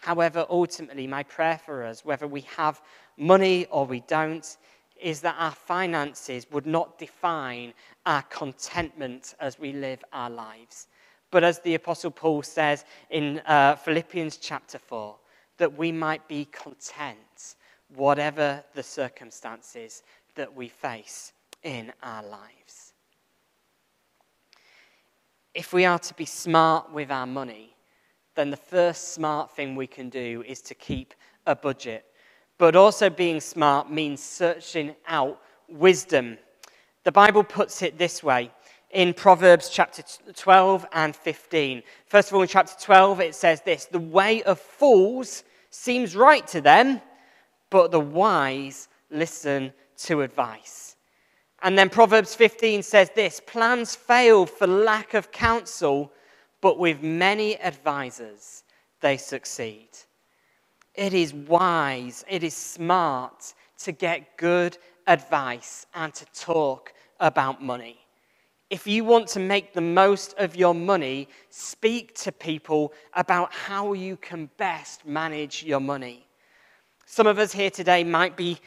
However, 0.00 0.46
ultimately, 0.48 1.08
my 1.08 1.24
prayer 1.24 1.58
for 1.58 1.84
us, 1.84 2.04
whether 2.04 2.28
we 2.28 2.42
have 2.42 2.80
money 3.16 3.66
or 3.66 3.84
we 3.84 4.00
don't, 4.06 4.56
is 5.00 5.20
that 5.22 5.34
our 5.40 5.50
finances 5.50 6.46
would 6.52 6.66
not 6.66 6.98
define 6.98 7.74
our 8.06 8.22
contentment 8.22 9.34
as 9.40 9.58
we 9.58 9.72
live 9.72 10.04
our 10.12 10.30
lives. 10.30 10.86
But 11.30 11.44
as 11.44 11.58
the 11.60 11.74
Apostle 11.74 12.10
Paul 12.10 12.42
says 12.42 12.84
in 13.10 13.40
uh, 13.40 13.76
Philippians 13.76 14.38
chapter 14.38 14.78
4, 14.78 15.16
that 15.58 15.76
we 15.76 15.92
might 15.92 16.26
be 16.28 16.46
content, 16.46 17.56
whatever 17.94 18.62
the 18.74 18.82
circumstances 18.82 20.02
that 20.36 20.54
we 20.54 20.68
face 20.68 21.32
in 21.62 21.92
our 22.02 22.22
lives. 22.22 22.94
If 25.54 25.72
we 25.72 25.84
are 25.84 25.98
to 25.98 26.14
be 26.14 26.24
smart 26.24 26.92
with 26.92 27.10
our 27.10 27.26
money, 27.26 27.74
then 28.36 28.50
the 28.50 28.56
first 28.56 29.14
smart 29.14 29.50
thing 29.50 29.74
we 29.74 29.88
can 29.88 30.08
do 30.08 30.44
is 30.46 30.60
to 30.62 30.74
keep 30.74 31.14
a 31.46 31.56
budget. 31.56 32.04
But 32.56 32.76
also, 32.76 33.10
being 33.10 33.40
smart 33.40 33.90
means 33.90 34.22
searching 34.22 34.94
out 35.06 35.40
wisdom. 35.68 36.38
The 37.04 37.12
Bible 37.12 37.42
puts 37.42 37.82
it 37.82 37.98
this 37.98 38.22
way 38.22 38.50
in 38.90 39.12
Proverbs 39.12 39.68
chapter 39.68 40.02
12 40.34 40.86
and 40.92 41.14
15. 41.14 41.82
First 42.06 42.28
of 42.28 42.34
all, 42.34 42.42
in 42.42 42.48
chapter 42.48 42.74
12, 42.80 43.20
it 43.20 43.34
says 43.34 43.60
this 43.62 43.86
The 43.86 43.98
way 43.98 44.42
of 44.44 44.58
fools 44.58 45.44
seems 45.70 46.16
right 46.16 46.46
to 46.48 46.60
them, 46.60 47.00
but 47.70 47.90
the 47.90 48.00
wise 48.00 48.88
listen 49.10 49.72
to 49.98 50.22
advice. 50.22 50.96
And 51.62 51.76
then 51.76 51.90
Proverbs 51.90 52.34
15 52.34 52.82
says 52.82 53.10
this 53.14 53.40
plans 53.40 53.94
fail 53.94 54.46
for 54.46 54.66
lack 54.66 55.14
of 55.14 55.32
counsel, 55.32 56.12
but 56.60 56.78
with 56.78 57.02
many 57.02 57.56
advisors 57.60 58.62
they 59.00 59.16
succeed. 59.16 59.88
It 60.94 61.14
is 61.14 61.34
wise, 61.34 62.24
it 62.28 62.42
is 62.42 62.54
smart 62.54 63.54
to 63.78 63.92
get 63.92 64.36
good 64.36 64.78
advice 65.06 65.86
and 65.94 66.12
to 66.14 66.24
talk 66.26 66.92
about 67.20 67.62
money. 67.62 67.98
If 68.70 68.86
you 68.86 69.02
want 69.02 69.28
to 69.28 69.40
make 69.40 69.72
the 69.72 69.80
most 69.80 70.34
of 70.36 70.54
your 70.54 70.74
money, 70.74 71.28
speak 71.48 72.14
to 72.16 72.32
people 72.32 72.92
about 73.14 73.50
how 73.50 73.94
you 73.94 74.18
can 74.18 74.50
best 74.58 75.06
manage 75.06 75.62
your 75.62 75.80
money. 75.80 76.26
Some 77.06 77.26
of 77.26 77.38
us 77.38 77.50
here 77.50 77.70
today 77.70 78.04
might 78.04 78.36
be 78.36 78.58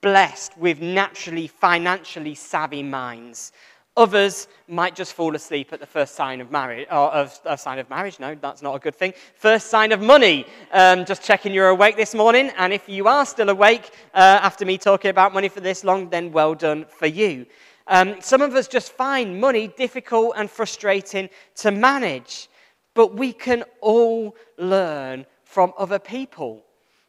blessed 0.00 0.56
with 0.56 0.80
naturally 0.80 1.48
financially 1.48 2.34
savvy 2.34 2.82
minds. 2.82 3.52
Others 3.94 4.48
might 4.68 4.94
just 4.94 5.12
fall 5.12 5.34
asleep 5.34 5.70
at 5.74 5.80
the 5.80 5.86
first 5.86 6.14
sign 6.14 6.40
of 6.40 6.50
marriage, 6.50 6.88
or 6.90 7.12
of 7.12 7.60
sign 7.60 7.78
of 7.78 7.90
marriage. 7.90 8.18
No, 8.18 8.34
that's 8.34 8.62
not 8.62 8.74
a 8.74 8.78
good 8.78 8.96
thing. 8.96 9.12
First 9.34 9.66
sign 9.66 9.92
of 9.92 10.00
money. 10.00 10.46
Um, 10.72 11.04
just 11.04 11.22
checking 11.22 11.52
you're 11.52 11.68
awake 11.68 11.96
this 11.96 12.14
morning. 12.14 12.50
And 12.56 12.72
if 12.72 12.88
you 12.88 13.06
are 13.06 13.26
still 13.26 13.50
awake 13.50 13.90
uh, 14.14 14.38
after 14.40 14.64
me 14.64 14.78
talking 14.78 15.10
about 15.10 15.34
money 15.34 15.50
for 15.50 15.60
this 15.60 15.84
long, 15.84 16.08
then 16.08 16.32
well 16.32 16.54
done 16.54 16.86
for 16.88 17.06
you. 17.06 17.44
Um, 17.86 18.20
some 18.20 18.42
of 18.42 18.54
us 18.54 18.68
just 18.68 18.92
find 18.92 19.40
money 19.40 19.68
difficult 19.68 20.34
and 20.36 20.50
frustrating 20.50 21.28
to 21.56 21.70
manage. 21.70 22.48
But 22.94 23.14
we 23.14 23.32
can 23.32 23.64
all 23.80 24.36
learn 24.58 25.26
from 25.44 25.72
other 25.78 25.98
people 25.98 26.64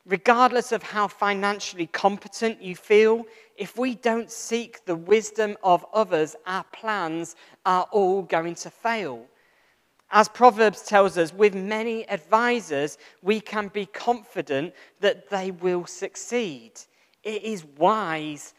regardless 0.06 0.72
of 0.72 0.84
how 0.84 1.08
financially 1.08 1.88
competent 1.88 2.62
you 2.62 2.76
feel, 2.76 3.26
if 3.58 3.78
we 3.78 3.96
don't 3.96 4.32
seek 4.32 4.84
the 4.86 4.96
wisdom 4.96 5.56
of 5.64 5.86
others, 5.94 6.36
our 6.46 6.64
plans 6.66 7.36
are 7.66 7.88
all 7.92 8.22
going 8.24 8.56
to 8.56 8.70
fail. 8.70 9.26
As 10.12 10.28
Proverbs 10.28 10.84
tells 10.84 11.18
us, 11.18 11.34
with 11.34 11.56
many 11.56 12.08
advisors, 12.10 12.98
we 13.22 13.40
can 13.40 13.70
be 13.70 13.86
confident 13.86 14.74
that 15.00 15.30
they 15.30 15.52
will 15.52 15.86
succeed. 15.86 16.74
It 17.24 17.44
is 17.44 17.66
wise 17.78 18.54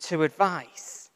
to 0.00 0.22
advise. 0.22 1.10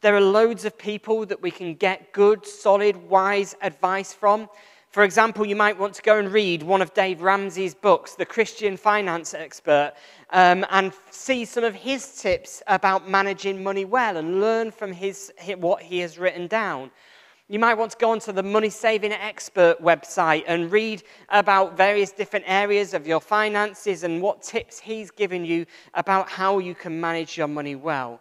There 0.00 0.14
are 0.14 0.20
loads 0.20 0.64
of 0.64 0.78
people 0.78 1.26
that 1.26 1.42
we 1.42 1.50
can 1.50 1.74
get 1.74 2.12
good, 2.12 2.46
solid, 2.46 2.96
wise 3.08 3.54
advice 3.60 4.12
from. 4.12 4.48
For 4.90 5.04
example, 5.04 5.46
you 5.46 5.56
might 5.56 5.78
want 5.78 5.94
to 5.94 6.02
go 6.02 6.18
and 6.18 6.30
read 6.30 6.62
one 6.62 6.82
of 6.82 6.92
Dave 6.92 7.22
Ramsey's 7.22 7.74
books, 7.74 8.14
The 8.14 8.26
Christian 8.26 8.76
Finance 8.76 9.32
Expert, 9.32 9.94
um, 10.30 10.66
and 10.70 10.92
see 11.10 11.44
some 11.44 11.64
of 11.64 11.74
his 11.74 12.20
tips 12.20 12.62
about 12.66 13.08
managing 13.08 13.62
money 13.62 13.84
well 13.84 14.16
and 14.16 14.40
learn 14.40 14.70
from 14.70 14.92
his, 14.92 15.32
what 15.56 15.82
he 15.82 16.00
has 16.00 16.18
written 16.18 16.46
down. 16.46 16.90
You 17.52 17.58
might 17.58 17.74
want 17.74 17.92
to 17.92 17.98
go 17.98 18.12
onto 18.12 18.32
the 18.32 18.42
Money 18.42 18.70
Saving 18.70 19.12
Expert 19.12 19.76
website 19.82 20.44
and 20.46 20.72
read 20.72 21.02
about 21.28 21.76
various 21.76 22.10
different 22.10 22.46
areas 22.48 22.94
of 22.94 23.06
your 23.06 23.20
finances 23.20 24.04
and 24.04 24.22
what 24.22 24.40
tips 24.40 24.78
he's 24.78 25.10
given 25.10 25.44
you 25.44 25.66
about 25.92 26.30
how 26.30 26.60
you 26.60 26.74
can 26.74 26.98
manage 26.98 27.36
your 27.36 27.48
money 27.48 27.74
well. 27.74 28.20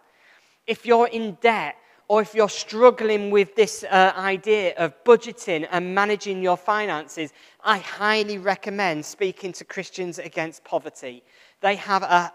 If 0.67 0.86
you're 0.86 1.08
in 1.08 1.38
debt, 1.39 1.78
or 2.10 2.22
if 2.22 2.36
you're 2.36 2.50
struggling 2.50 3.32
with 3.32 3.56
this 3.56 3.86
uh, 3.86 4.12
idea 4.17 4.76
of 4.76 5.02
budgeting 5.06 5.65
and 5.72 5.96
managing 5.96 6.44
your 6.44 6.58
finances, 6.58 7.32
I 7.63 7.78
highly 7.78 8.38
recommend 8.38 9.06
speaking 9.06 9.54
to 9.54 9.63
Christians 9.63 10.20
Against 10.20 10.65
Poverty. 10.65 11.24
They 11.62 11.78
have 11.78 12.04
a 12.04 12.34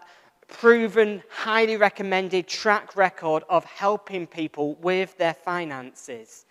proven, 0.48 1.22
highly 1.28 1.76
recommended 1.76 2.48
track 2.48 2.96
record 2.96 3.42
of 3.50 3.66
helping 3.66 4.26
people 4.26 4.76
with 4.76 5.18
their 5.18 5.34
finances. 5.34 6.45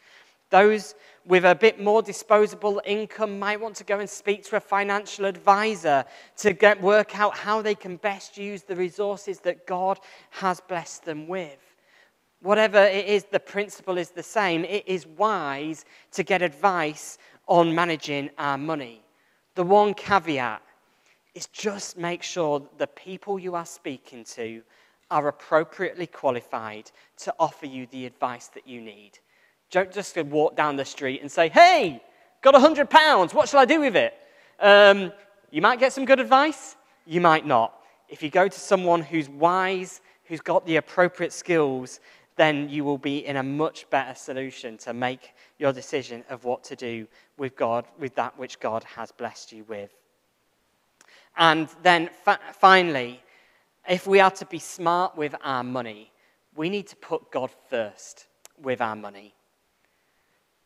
Those 0.56 0.96
with 1.26 1.44
a 1.44 1.54
bit 1.54 1.82
more 1.82 2.02
disposable 2.02 2.82
income 2.86 3.38
might 3.38 3.60
want 3.60 3.76
to 3.76 3.84
go 3.84 4.00
and 4.00 4.10
speak 4.10 4.46
to 4.46 4.56
a 4.56 4.62
financial 4.62 5.26
advisor 5.26 6.06
to 6.38 6.54
get, 6.54 6.82
work 6.82 7.20
out 7.20 7.36
how 7.36 7.62
they 7.62 7.76
can 7.76 7.98
best 7.98 8.38
use 8.38 8.64
the 8.64 8.78
resources 8.78 9.40
that 9.42 9.68
God 9.68 10.00
has 10.30 10.62
blessed 10.62 11.04
them 11.04 11.28
with. 11.28 11.60
Whatever 12.42 12.82
it 12.86 13.06
is, 13.06 13.26
the 13.26 13.40
principle 13.42 13.98
is 13.98 14.12
the 14.12 14.24
same. 14.24 14.64
It 14.64 14.88
is 14.88 15.06
wise 15.06 15.84
to 16.14 16.24
get 16.24 16.42
advice 16.42 17.18
on 17.48 17.76
managing 17.76 18.30
our 18.38 18.58
money. 18.58 19.04
The 19.56 19.64
one 19.64 19.94
caveat 19.94 20.62
is 21.34 21.48
just 21.48 21.98
make 21.98 22.24
sure 22.24 22.62
that 22.62 22.80
the 22.80 22.88
people 22.88 23.38
you 23.38 23.56
are 23.56 23.66
speaking 23.66 24.24
to 24.36 24.62
are 25.12 25.28
appropriately 25.28 26.08
qualified 26.08 26.92
to 27.18 27.36
offer 27.42 27.66
you 27.66 27.88
the 27.88 28.06
advice 28.06 28.48
that 28.48 28.66
you 28.66 28.80
need. 28.80 29.20
Don't 29.72 29.92
just 29.92 30.16
walk 30.18 30.56
down 30.56 30.76
the 30.76 30.86
street 30.86 31.22
and 31.22 31.32
say, 31.32 31.50
hey, 31.50 32.02
got 32.42 32.56
a 32.56 32.60
hundred 32.60 32.90
pounds, 32.90 33.34
what 33.34 33.50
shall 33.50 33.60
I 33.60 33.66
do 33.66 33.82
with 33.82 33.96
it? 33.96 34.14
Um, 34.60 35.12
you 35.52 35.62
might 35.62 35.80
get 35.80 35.94
some 35.94 36.06
good 36.06 36.20
advice, 36.20 36.76
you 37.06 37.22
might 37.22 37.46
not. 37.46 37.82
If 38.08 38.22
you 38.22 38.30
go 38.30 38.48
to 38.48 38.60
someone 38.60 39.02
who's 39.02 39.28
wise, 39.30 40.02
who's 40.26 40.42
got 40.42 40.66
the 40.66 40.78
appropriate 40.78 41.34
skills, 41.34 42.00
then 42.36 42.70
you 42.70 42.84
will 42.84 42.98
be 42.98 43.26
in 43.26 43.38
a 43.38 43.44
much 43.44 43.90
better 43.90 44.14
solution 44.14 44.78
to 44.78 44.94
make 44.94 45.34
your 45.58 45.72
decision 45.72 46.24
of 46.30 46.44
what 46.44 46.64
to 46.66 46.76
do 46.76 47.08
with 47.38 47.56
God, 47.56 47.86
with 47.98 48.16
that 48.16 48.38
which 48.38 48.60
God 48.60 48.84
has 48.84 49.12
blessed 49.12 49.52
you 49.54 49.64
with. 49.64 49.92
And 51.38 51.70
then 51.84 52.10
fa- 52.24 52.40
finally, 52.54 53.22
if 53.88 54.08
we 54.08 54.20
are 54.20 54.32
to 54.32 54.46
be 54.46 54.60
smart 54.60 55.18
with 55.18 55.36
our 55.44 55.64
money, 55.64 56.12
we 56.56 56.70
need 56.70 56.88
to 56.88 56.96
put 56.96 57.32
God 57.32 57.52
first 57.70 58.28
with 58.62 58.82
our 58.82 58.96
money. 58.96 59.34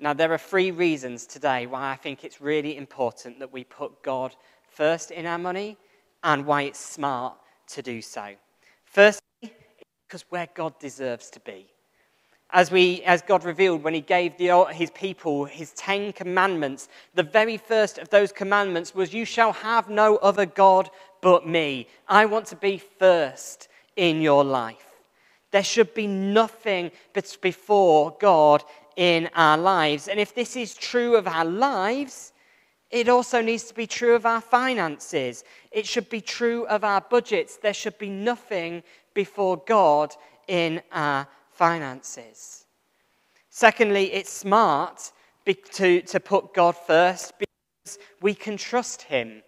Now, 0.01 0.13
there 0.13 0.31
are 0.31 0.37
three 0.37 0.71
reasons 0.71 1.25
today 1.25 1.65
why 1.65 1.91
I 1.91 1.95
think 1.95 2.23
it's 2.23 2.39
really 2.39 2.77
important 2.77 3.39
that 3.39 3.51
we 3.51 3.65
put 3.65 4.01
God 4.01 4.33
first 4.71 5.11
in 5.11 5.25
our 5.25 5.37
money 5.37 5.77
and 6.23 6.45
why 6.45 6.63
it's 6.63 6.79
smart 6.79 7.35
to 7.67 7.81
do 7.81 8.01
so. 8.01 8.33
Firstly, 8.85 9.21
because 10.07 10.23
where 10.29 10.47
God 10.53 10.79
deserves 10.79 11.29
to 11.31 11.41
be. 11.41 11.67
As, 12.51 12.71
we, 12.71 13.03
as 13.03 13.21
God 13.21 13.43
revealed 13.43 13.83
when 13.83 13.93
He 13.93 14.01
gave 14.01 14.37
the, 14.37 14.65
His 14.71 14.89
people 14.91 15.43
His 15.43 15.73
Ten 15.73 16.13
Commandments, 16.13 16.87
the 17.13 17.21
very 17.21 17.57
first 17.57 17.97
of 17.97 18.09
those 18.09 18.31
commandments 18.31 18.95
was, 18.95 19.13
You 19.13 19.25
shall 19.25 19.51
have 19.51 19.89
no 19.89 20.15
other 20.17 20.45
God 20.45 20.89
but 21.21 21.45
me. 21.45 21.87
I 22.07 22.25
want 22.25 22.45
to 22.47 22.55
be 22.55 22.77
first 22.77 23.67
in 23.97 24.21
your 24.21 24.45
life. 24.45 24.89
There 25.51 25.63
should 25.63 25.93
be 25.93 26.07
nothing 26.07 26.91
before 27.41 28.15
God 28.19 28.63
in 28.99 29.29
our 29.33 29.57
lives. 29.57 30.09
And 30.09 30.19
if 30.19 30.35
this 30.35 30.57
is 30.57 30.73
true 30.73 31.15
of 31.15 31.25
our 31.25 31.45
lives, 31.45 32.33
it 32.91 33.07
also 33.07 33.41
needs 33.41 33.63
to 33.69 33.73
be 33.73 33.87
true 33.87 34.13
of 34.13 34.25
our 34.25 34.41
finances. 34.41 35.45
It 35.71 35.87
should 35.87 36.09
be 36.09 36.19
true 36.19 36.67
of 36.67 36.83
our 36.83 36.99
budgets. 36.99 37.55
There 37.55 37.73
should 37.73 37.97
be 37.97 38.09
nothing 38.09 38.83
before 39.13 39.55
God 39.65 40.13
in 40.49 40.81
our 40.91 41.25
finances. 41.53 42.65
Secondly, 43.49 44.11
it's 44.11 44.33
smart 44.33 45.13
to, 45.45 46.01
to 46.01 46.19
put 46.19 46.53
God 46.53 46.75
first 46.75 47.33
because 47.39 47.99
we 48.21 48.33
can 48.33 48.57
trust 48.57 49.03
Him. 49.03 49.43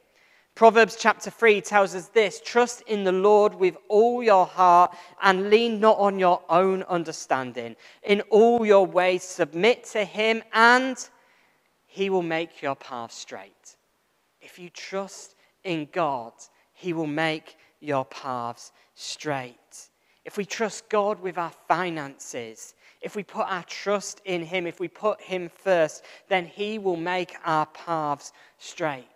Proverbs 0.62 0.96
chapter 0.96 1.32
3 1.32 1.60
tells 1.62 1.96
us 1.96 2.10
this 2.10 2.40
Trust 2.40 2.84
in 2.86 3.04
the 3.04 3.12
Lord 3.12 3.56
with 3.56 3.76
all 3.88 4.22
your 4.22 4.46
heart 4.46 4.96
and 5.24 5.50
lean 5.50 5.80
not 5.80 5.98
on 5.98 6.20
your 6.20 6.40
own 6.50 6.84
understanding. 6.84 7.76
In 8.04 8.22
all 8.30 8.64
your 8.64 8.86
ways, 8.86 9.24
submit 9.24 9.86
to 9.86 10.06
Him, 10.06 10.44
and 10.54 10.98
He 11.88 12.12
will 12.12 12.22
make 12.22 12.62
your 12.62 12.76
path 12.76 13.12
straight. 13.12 13.76
If 14.40 14.60
you 14.60 14.70
trust 14.70 15.34
in 15.64 15.88
God, 15.92 16.34
He 16.74 16.94
will 16.94 17.08
make 17.08 17.58
your 17.80 18.06
paths 18.06 18.72
straight. 18.94 19.90
If 20.26 20.38
we 20.38 20.46
trust 20.46 20.90
God 20.90 21.20
with 21.22 21.40
our 21.40 21.54
finances, 21.68 22.76
if 23.02 23.16
we 23.16 23.24
put 23.24 23.48
our 23.48 23.64
trust 23.64 24.22
in 24.26 24.44
Him, 24.44 24.68
if 24.68 24.80
we 24.80 24.90
put 24.90 25.22
Him 25.22 25.50
first, 25.50 26.04
then 26.30 26.46
He 26.46 26.78
will 26.78 26.98
make 26.98 27.34
our 27.46 27.66
paths 27.66 28.32
straight. 28.60 29.08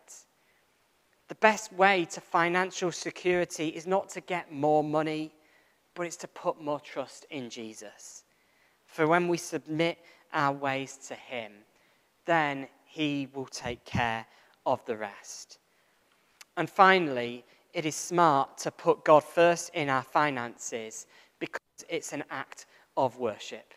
The 1.27 1.35
best 1.35 1.73
way 1.73 2.05
to 2.11 2.21
financial 2.21 2.91
security 2.91 3.69
is 3.69 3.87
not 3.87 4.09
to 4.09 4.21
get 4.21 4.51
more 4.51 4.83
money, 4.83 5.33
but 5.95 6.05
it's 6.05 6.17
to 6.17 6.27
put 6.27 6.61
more 6.61 6.79
trust 6.79 7.25
in 7.31 7.49
Jesus. 7.49 8.23
For 8.85 9.07
when 9.07 9.27
we 9.27 9.37
submit 9.37 9.97
our 10.33 10.53
ways 10.53 10.97
to 11.07 11.15
Him, 11.15 11.51
then 12.25 12.67
He 12.85 13.27
will 13.33 13.47
take 13.47 13.83
care 13.85 14.25
of 14.65 14.85
the 14.85 14.97
rest. 14.97 15.57
And 16.57 16.69
finally, 16.69 17.43
it 17.73 17.85
is 17.85 17.95
smart 17.95 18.57
to 18.59 18.71
put 18.71 19.03
God 19.03 19.23
first 19.23 19.71
in 19.73 19.89
our 19.89 20.03
finances 20.03 21.07
because 21.39 21.59
it's 21.89 22.13
an 22.13 22.23
act 22.29 22.67
of 22.95 23.17
worship. 23.17 23.73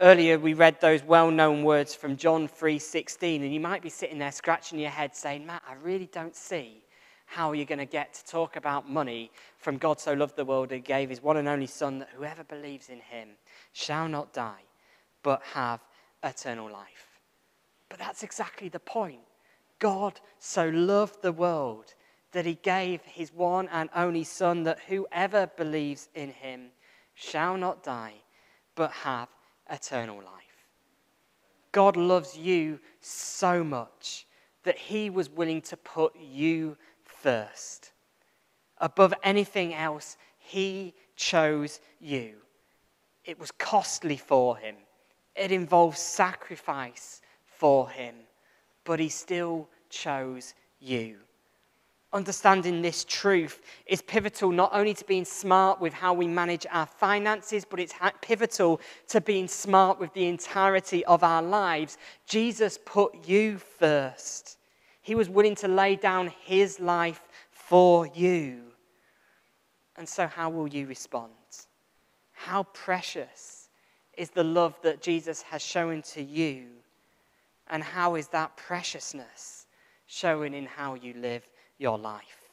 Earlier 0.00 0.38
we 0.40 0.54
read 0.54 0.80
those 0.80 1.04
well-known 1.04 1.62
words 1.62 1.94
from 1.94 2.16
John 2.16 2.48
3:16 2.48 3.42
and 3.42 3.54
you 3.54 3.60
might 3.60 3.80
be 3.80 3.90
sitting 3.90 4.18
there 4.18 4.32
scratching 4.32 4.78
your 4.78 4.90
head 4.90 5.14
saying, 5.14 5.46
"Matt, 5.46 5.62
I 5.68 5.74
really 5.74 6.06
don't 6.06 6.34
see 6.34 6.82
how 7.26 7.52
you're 7.52 7.64
going 7.64 7.78
to 7.78 7.86
get 7.86 8.12
to 8.14 8.24
talk 8.24 8.56
about 8.56 8.88
money 8.88 9.30
from 9.56 9.78
God 9.78 10.00
so 10.00 10.12
loved 10.12 10.36
the 10.36 10.44
world 10.44 10.70
that 10.70 10.74
he 10.76 10.80
gave 10.80 11.10
his 11.10 11.22
one 11.22 11.36
and 11.36 11.48
only 11.48 11.68
son 11.68 12.00
that 12.00 12.08
whoever 12.10 12.42
believes 12.42 12.88
in 12.88 13.00
him 13.00 13.36
shall 13.72 14.08
not 14.08 14.32
die 14.32 14.64
but 15.22 15.42
have 15.42 15.80
eternal 16.22 16.68
life." 16.68 17.20
But 17.88 17.98
that's 18.00 18.24
exactly 18.24 18.68
the 18.68 18.80
point. 18.80 19.22
God 19.78 20.20
so 20.38 20.68
loved 20.68 21.22
the 21.22 21.32
world 21.32 21.94
that 22.32 22.46
he 22.46 22.54
gave 22.56 23.00
his 23.02 23.32
one 23.32 23.68
and 23.68 23.88
only 23.94 24.24
Son, 24.24 24.64
that 24.64 24.80
whoever 24.80 25.46
believes 25.46 26.08
in 26.14 26.32
him 26.32 26.72
shall 27.14 27.56
not 27.56 27.84
die, 27.84 28.14
but 28.74 28.90
have 28.90 29.28
eternal 29.70 30.16
life. 30.16 30.66
God 31.72 31.96
loves 31.96 32.36
you 32.36 32.78
so 33.00 33.64
much 33.64 34.26
that 34.62 34.78
he 34.78 35.10
was 35.10 35.28
willing 35.28 35.60
to 35.62 35.76
put 35.76 36.14
you 36.16 36.76
first. 37.04 37.92
Above 38.78 39.14
anything 39.22 39.74
else, 39.74 40.16
he 40.38 40.94
chose 41.16 41.80
you. 42.00 42.34
It 43.24 43.38
was 43.38 43.50
costly 43.52 44.16
for 44.16 44.56
him, 44.56 44.76
it 45.34 45.50
involved 45.50 45.98
sacrifice 45.98 47.20
for 47.44 47.88
him, 47.88 48.14
but 48.84 49.00
he 49.00 49.08
still 49.08 49.68
chose 49.88 50.54
you 50.78 51.18
understanding 52.14 52.80
this 52.80 53.04
truth 53.04 53.60
is 53.86 54.00
pivotal 54.00 54.52
not 54.52 54.70
only 54.72 54.94
to 54.94 55.04
being 55.04 55.24
smart 55.24 55.80
with 55.80 55.92
how 55.92 56.14
we 56.14 56.26
manage 56.26 56.64
our 56.70 56.86
finances, 56.86 57.64
but 57.68 57.80
it's 57.80 57.92
pivotal 58.22 58.80
to 59.08 59.20
being 59.20 59.48
smart 59.48 59.98
with 59.98 60.14
the 60.14 60.26
entirety 60.26 61.04
of 61.06 61.24
our 61.24 61.42
lives. 61.42 61.98
Jesus 62.26 62.78
put 62.86 63.28
you 63.28 63.58
first, 63.58 64.56
He 65.02 65.14
was 65.14 65.28
willing 65.28 65.56
to 65.56 65.68
lay 65.68 65.96
down 65.96 66.32
His 66.44 66.80
life 66.80 67.28
for 67.50 68.06
you. 68.06 68.60
And 69.96 70.08
so, 70.08 70.26
how 70.26 70.50
will 70.50 70.68
you 70.68 70.86
respond? 70.86 71.32
How 72.32 72.62
precious 72.62 73.68
is 74.16 74.30
the 74.30 74.44
love 74.44 74.78
that 74.82 75.02
Jesus 75.02 75.42
has 75.42 75.62
shown 75.62 76.02
to 76.02 76.22
you? 76.22 76.66
And 77.68 77.82
how 77.82 78.14
is 78.14 78.28
that 78.28 78.56
preciousness 78.56 79.66
showing 80.06 80.54
in 80.54 80.66
how 80.66 80.94
you 80.94 81.14
live 81.14 81.48
your 81.78 81.98
life. 81.98 82.50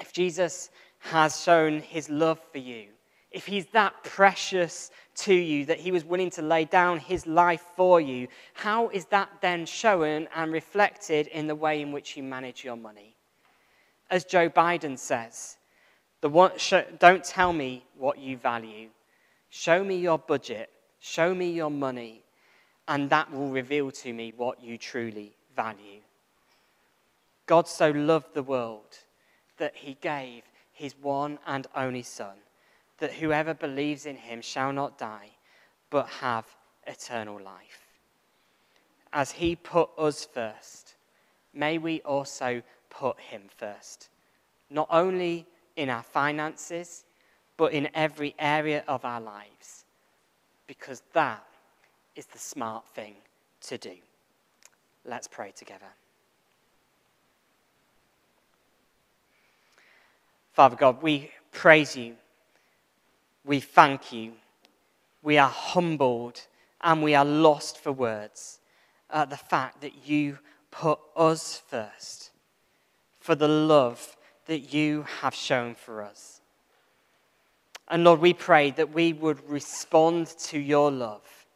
If 0.00 0.12
Jesus 0.12 0.70
has 0.98 1.40
shown 1.40 1.80
his 1.80 2.08
love 2.10 2.40
for 2.52 2.58
you, 2.58 2.88
if 3.30 3.46
he's 3.46 3.66
that 3.66 4.02
precious 4.02 4.90
to 5.16 5.34
you 5.34 5.66
that 5.66 5.80
he 5.80 5.90
was 5.90 6.04
willing 6.04 6.30
to 6.30 6.42
lay 6.42 6.64
down 6.64 6.98
his 6.98 7.26
life 7.26 7.64
for 7.76 8.00
you, 8.00 8.28
how 8.54 8.88
is 8.90 9.04
that 9.06 9.30
then 9.42 9.66
shown 9.66 10.28
and 10.34 10.52
reflected 10.52 11.26
in 11.28 11.46
the 11.46 11.54
way 11.54 11.82
in 11.82 11.92
which 11.92 12.16
you 12.16 12.22
manage 12.22 12.64
your 12.64 12.76
money? 12.76 13.14
As 14.10 14.24
Joe 14.24 14.48
Biden 14.48 14.98
says, 14.98 15.56
don't 16.22 17.24
tell 17.24 17.52
me 17.52 17.84
what 17.98 18.18
you 18.18 18.36
value. 18.36 18.88
Show 19.50 19.84
me 19.84 19.96
your 19.96 20.18
budget. 20.18 20.70
Show 21.00 21.34
me 21.34 21.50
your 21.50 21.70
money. 21.70 22.22
And 22.88 23.10
that 23.10 23.30
will 23.32 23.50
reveal 23.50 23.90
to 23.90 24.12
me 24.12 24.32
what 24.36 24.62
you 24.62 24.78
truly 24.78 25.36
value. 25.54 26.00
God 27.46 27.68
so 27.68 27.90
loved 27.90 28.34
the 28.34 28.42
world 28.42 28.98
that 29.58 29.76
he 29.76 29.96
gave 30.00 30.42
his 30.72 30.94
one 31.00 31.38
and 31.46 31.66
only 31.74 32.02
Son, 32.02 32.36
that 32.98 33.14
whoever 33.14 33.54
believes 33.54 34.04
in 34.04 34.16
him 34.16 34.42
shall 34.42 34.72
not 34.72 34.98
die, 34.98 35.30
but 35.90 36.08
have 36.08 36.44
eternal 36.86 37.40
life. 37.40 37.86
As 39.12 39.32
he 39.32 39.56
put 39.56 39.88
us 39.96 40.26
first, 40.26 40.96
may 41.54 41.78
we 41.78 42.00
also 42.02 42.62
put 42.90 43.18
him 43.18 43.42
first, 43.56 44.10
not 44.68 44.88
only 44.90 45.46
in 45.76 45.88
our 45.88 46.02
finances, 46.02 47.04
but 47.56 47.72
in 47.72 47.88
every 47.94 48.34
area 48.38 48.84
of 48.86 49.04
our 49.04 49.20
lives, 49.20 49.84
because 50.66 51.02
that 51.12 51.44
is 52.16 52.26
the 52.26 52.38
smart 52.38 52.86
thing 52.88 53.14
to 53.60 53.78
do. 53.78 53.94
Let's 55.04 55.28
pray 55.28 55.52
together. 55.54 55.86
Father 60.56 60.74
God, 60.76 61.02
we 61.02 61.30
praise 61.52 61.94
you. 61.94 62.16
We 63.44 63.60
thank 63.60 64.10
you. 64.10 64.32
We 65.22 65.36
are 65.36 65.50
humbled 65.50 66.40
and 66.80 67.02
we 67.02 67.14
are 67.14 67.26
lost 67.26 67.76
for 67.76 67.92
words 67.92 68.58
at 69.10 69.28
the 69.28 69.36
fact 69.36 69.82
that 69.82 70.08
you 70.08 70.38
put 70.70 70.98
us 71.14 71.60
first 71.68 72.30
for 73.20 73.34
the 73.34 73.46
love 73.46 74.16
that 74.46 74.72
you 74.72 75.04
have 75.20 75.34
shown 75.34 75.74
for 75.74 76.00
us. 76.00 76.40
And 77.88 78.02
Lord, 78.02 78.20
we 78.20 78.32
pray 78.32 78.70
that 78.70 78.94
we 78.94 79.12
would 79.12 79.46
respond 79.50 80.28
to 80.38 80.58
your 80.58 80.90
love 80.90 81.46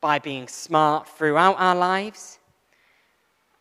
by 0.00 0.18
being 0.18 0.48
smart 0.48 1.06
throughout 1.06 1.56
our 1.58 1.76
lives, 1.76 2.38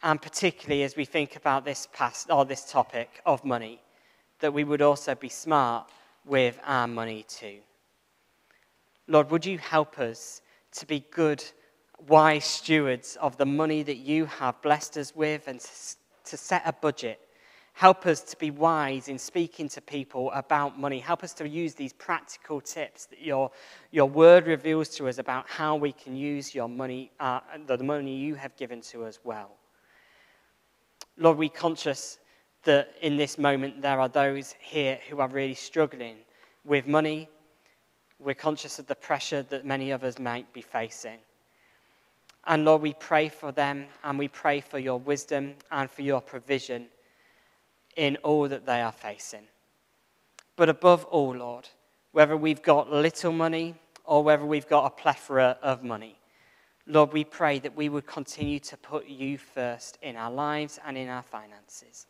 and 0.03 0.21
particularly 0.21 0.83
as 0.83 0.95
we 0.95 1.03
think 1.03 1.35
about 1.35 1.65
this 1.65 1.89
past 1.91 2.31
or 2.31 2.45
this 2.45 2.71
topic 2.71 3.21
of 3.25 3.43
money, 3.43 3.81
that 4.39 4.53
we 4.53 4.63
would 4.63 4.81
also 4.81 5.15
be 5.15 5.29
smart 5.29 5.89
with 6.25 6.59
our 6.65 6.87
money 6.87 7.25
too. 7.27 7.59
Lord, 9.07 9.31
would 9.31 9.45
you 9.45 9.57
help 9.57 9.99
us 9.99 10.41
to 10.73 10.85
be 10.85 11.05
good, 11.11 11.43
wise 12.07 12.45
stewards 12.45 13.17
of 13.19 13.37
the 13.37 13.45
money 13.45 13.83
that 13.83 13.97
you 13.97 14.25
have 14.25 14.61
blessed 14.61 14.97
us 14.97 15.15
with 15.15 15.47
and 15.47 15.59
to 15.59 16.37
set 16.37 16.61
a 16.65 16.73
budget 16.73 17.19
Help 17.79 18.05
us 18.07 18.21
to 18.21 18.35
be 18.35 18.51
wise 18.51 19.07
in 19.07 19.17
speaking 19.17 19.69
to 19.69 19.79
people 19.79 20.29
about 20.33 20.77
money. 20.77 20.99
Help 20.99 21.23
us 21.23 21.31
to 21.35 21.47
use 21.47 21.75
these 21.75 21.93
practical 21.93 22.59
tips 22.59 23.05
that 23.05 23.21
your, 23.21 23.51
your 23.91 24.05
word 24.05 24.47
reveals 24.47 24.89
to 24.89 25.07
us 25.07 25.17
about 25.17 25.47
how 25.47 25.77
we 25.77 25.93
can 25.93 26.13
use 26.13 26.53
your 26.53 26.67
money, 26.67 27.09
uh, 27.21 27.39
the 27.67 27.81
money 27.81 28.13
you 28.17 28.35
have 28.35 28.53
given 28.57 28.81
to 28.81 29.05
us 29.05 29.19
well. 29.23 29.51
Lord, 31.17 31.37
we're 31.37 31.47
conscious 31.47 32.19
that 32.63 32.93
in 33.01 33.17
this 33.17 33.37
moment 33.37 33.81
there 33.81 33.99
are 33.99 34.09
those 34.09 34.55
here 34.59 34.99
who 35.09 35.19
are 35.19 35.27
really 35.27 35.53
struggling 35.53 36.17
with 36.65 36.87
money. 36.87 37.29
We're 38.19 38.35
conscious 38.35 38.79
of 38.79 38.87
the 38.87 38.95
pressure 38.95 39.43
that 39.43 39.65
many 39.65 39.91
of 39.91 40.03
us 40.03 40.19
might 40.19 40.51
be 40.53 40.61
facing. 40.61 41.19
And 42.45 42.65
Lord, 42.65 42.81
we 42.81 42.93
pray 42.93 43.29
for 43.29 43.51
them 43.51 43.85
and 44.03 44.17
we 44.17 44.27
pray 44.27 44.61
for 44.61 44.79
your 44.79 44.99
wisdom 44.99 45.55
and 45.71 45.89
for 45.89 46.01
your 46.01 46.21
provision 46.21 46.87
in 47.95 48.17
all 48.17 48.47
that 48.47 48.65
they 48.65 48.81
are 48.81 48.91
facing. 48.91 49.47
But 50.55 50.69
above 50.69 51.05
all, 51.05 51.35
Lord, 51.35 51.69
whether 52.11 52.35
we've 52.35 52.61
got 52.61 52.91
little 52.91 53.31
money 53.31 53.75
or 54.03 54.23
whether 54.23 54.45
we've 54.45 54.67
got 54.67 54.85
a 54.85 54.89
plethora 54.89 55.57
of 55.61 55.83
money, 55.83 56.17
Lord, 56.87 57.13
we 57.13 57.23
pray 57.23 57.59
that 57.59 57.75
we 57.75 57.87
would 57.87 58.07
continue 58.07 58.59
to 58.61 58.77
put 58.77 59.07
you 59.07 59.37
first 59.37 59.99
in 60.01 60.15
our 60.15 60.31
lives 60.31 60.79
and 60.85 60.97
in 60.97 61.07
our 61.07 61.21
finances, 61.21 62.07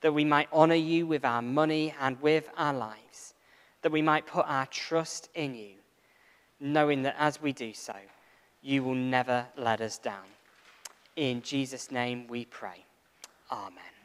that 0.00 0.14
we 0.14 0.24
might 0.24 0.48
honor 0.52 0.74
you 0.74 1.06
with 1.06 1.24
our 1.24 1.42
money 1.42 1.94
and 2.00 2.20
with 2.22 2.48
our 2.56 2.74
lives, 2.74 3.34
that 3.82 3.92
we 3.92 4.02
might 4.02 4.26
put 4.26 4.46
our 4.46 4.66
trust 4.66 5.28
in 5.34 5.54
you, 5.54 5.74
knowing 6.60 7.02
that 7.02 7.16
as 7.18 7.40
we 7.40 7.52
do 7.52 7.72
so, 7.72 7.94
you 8.62 8.82
will 8.82 8.94
never 8.94 9.46
let 9.56 9.80
us 9.80 9.98
down. 9.98 10.24
In 11.16 11.42
Jesus' 11.42 11.90
name 11.90 12.26
we 12.28 12.44
pray. 12.44 12.84
Amen. 13.50 13.97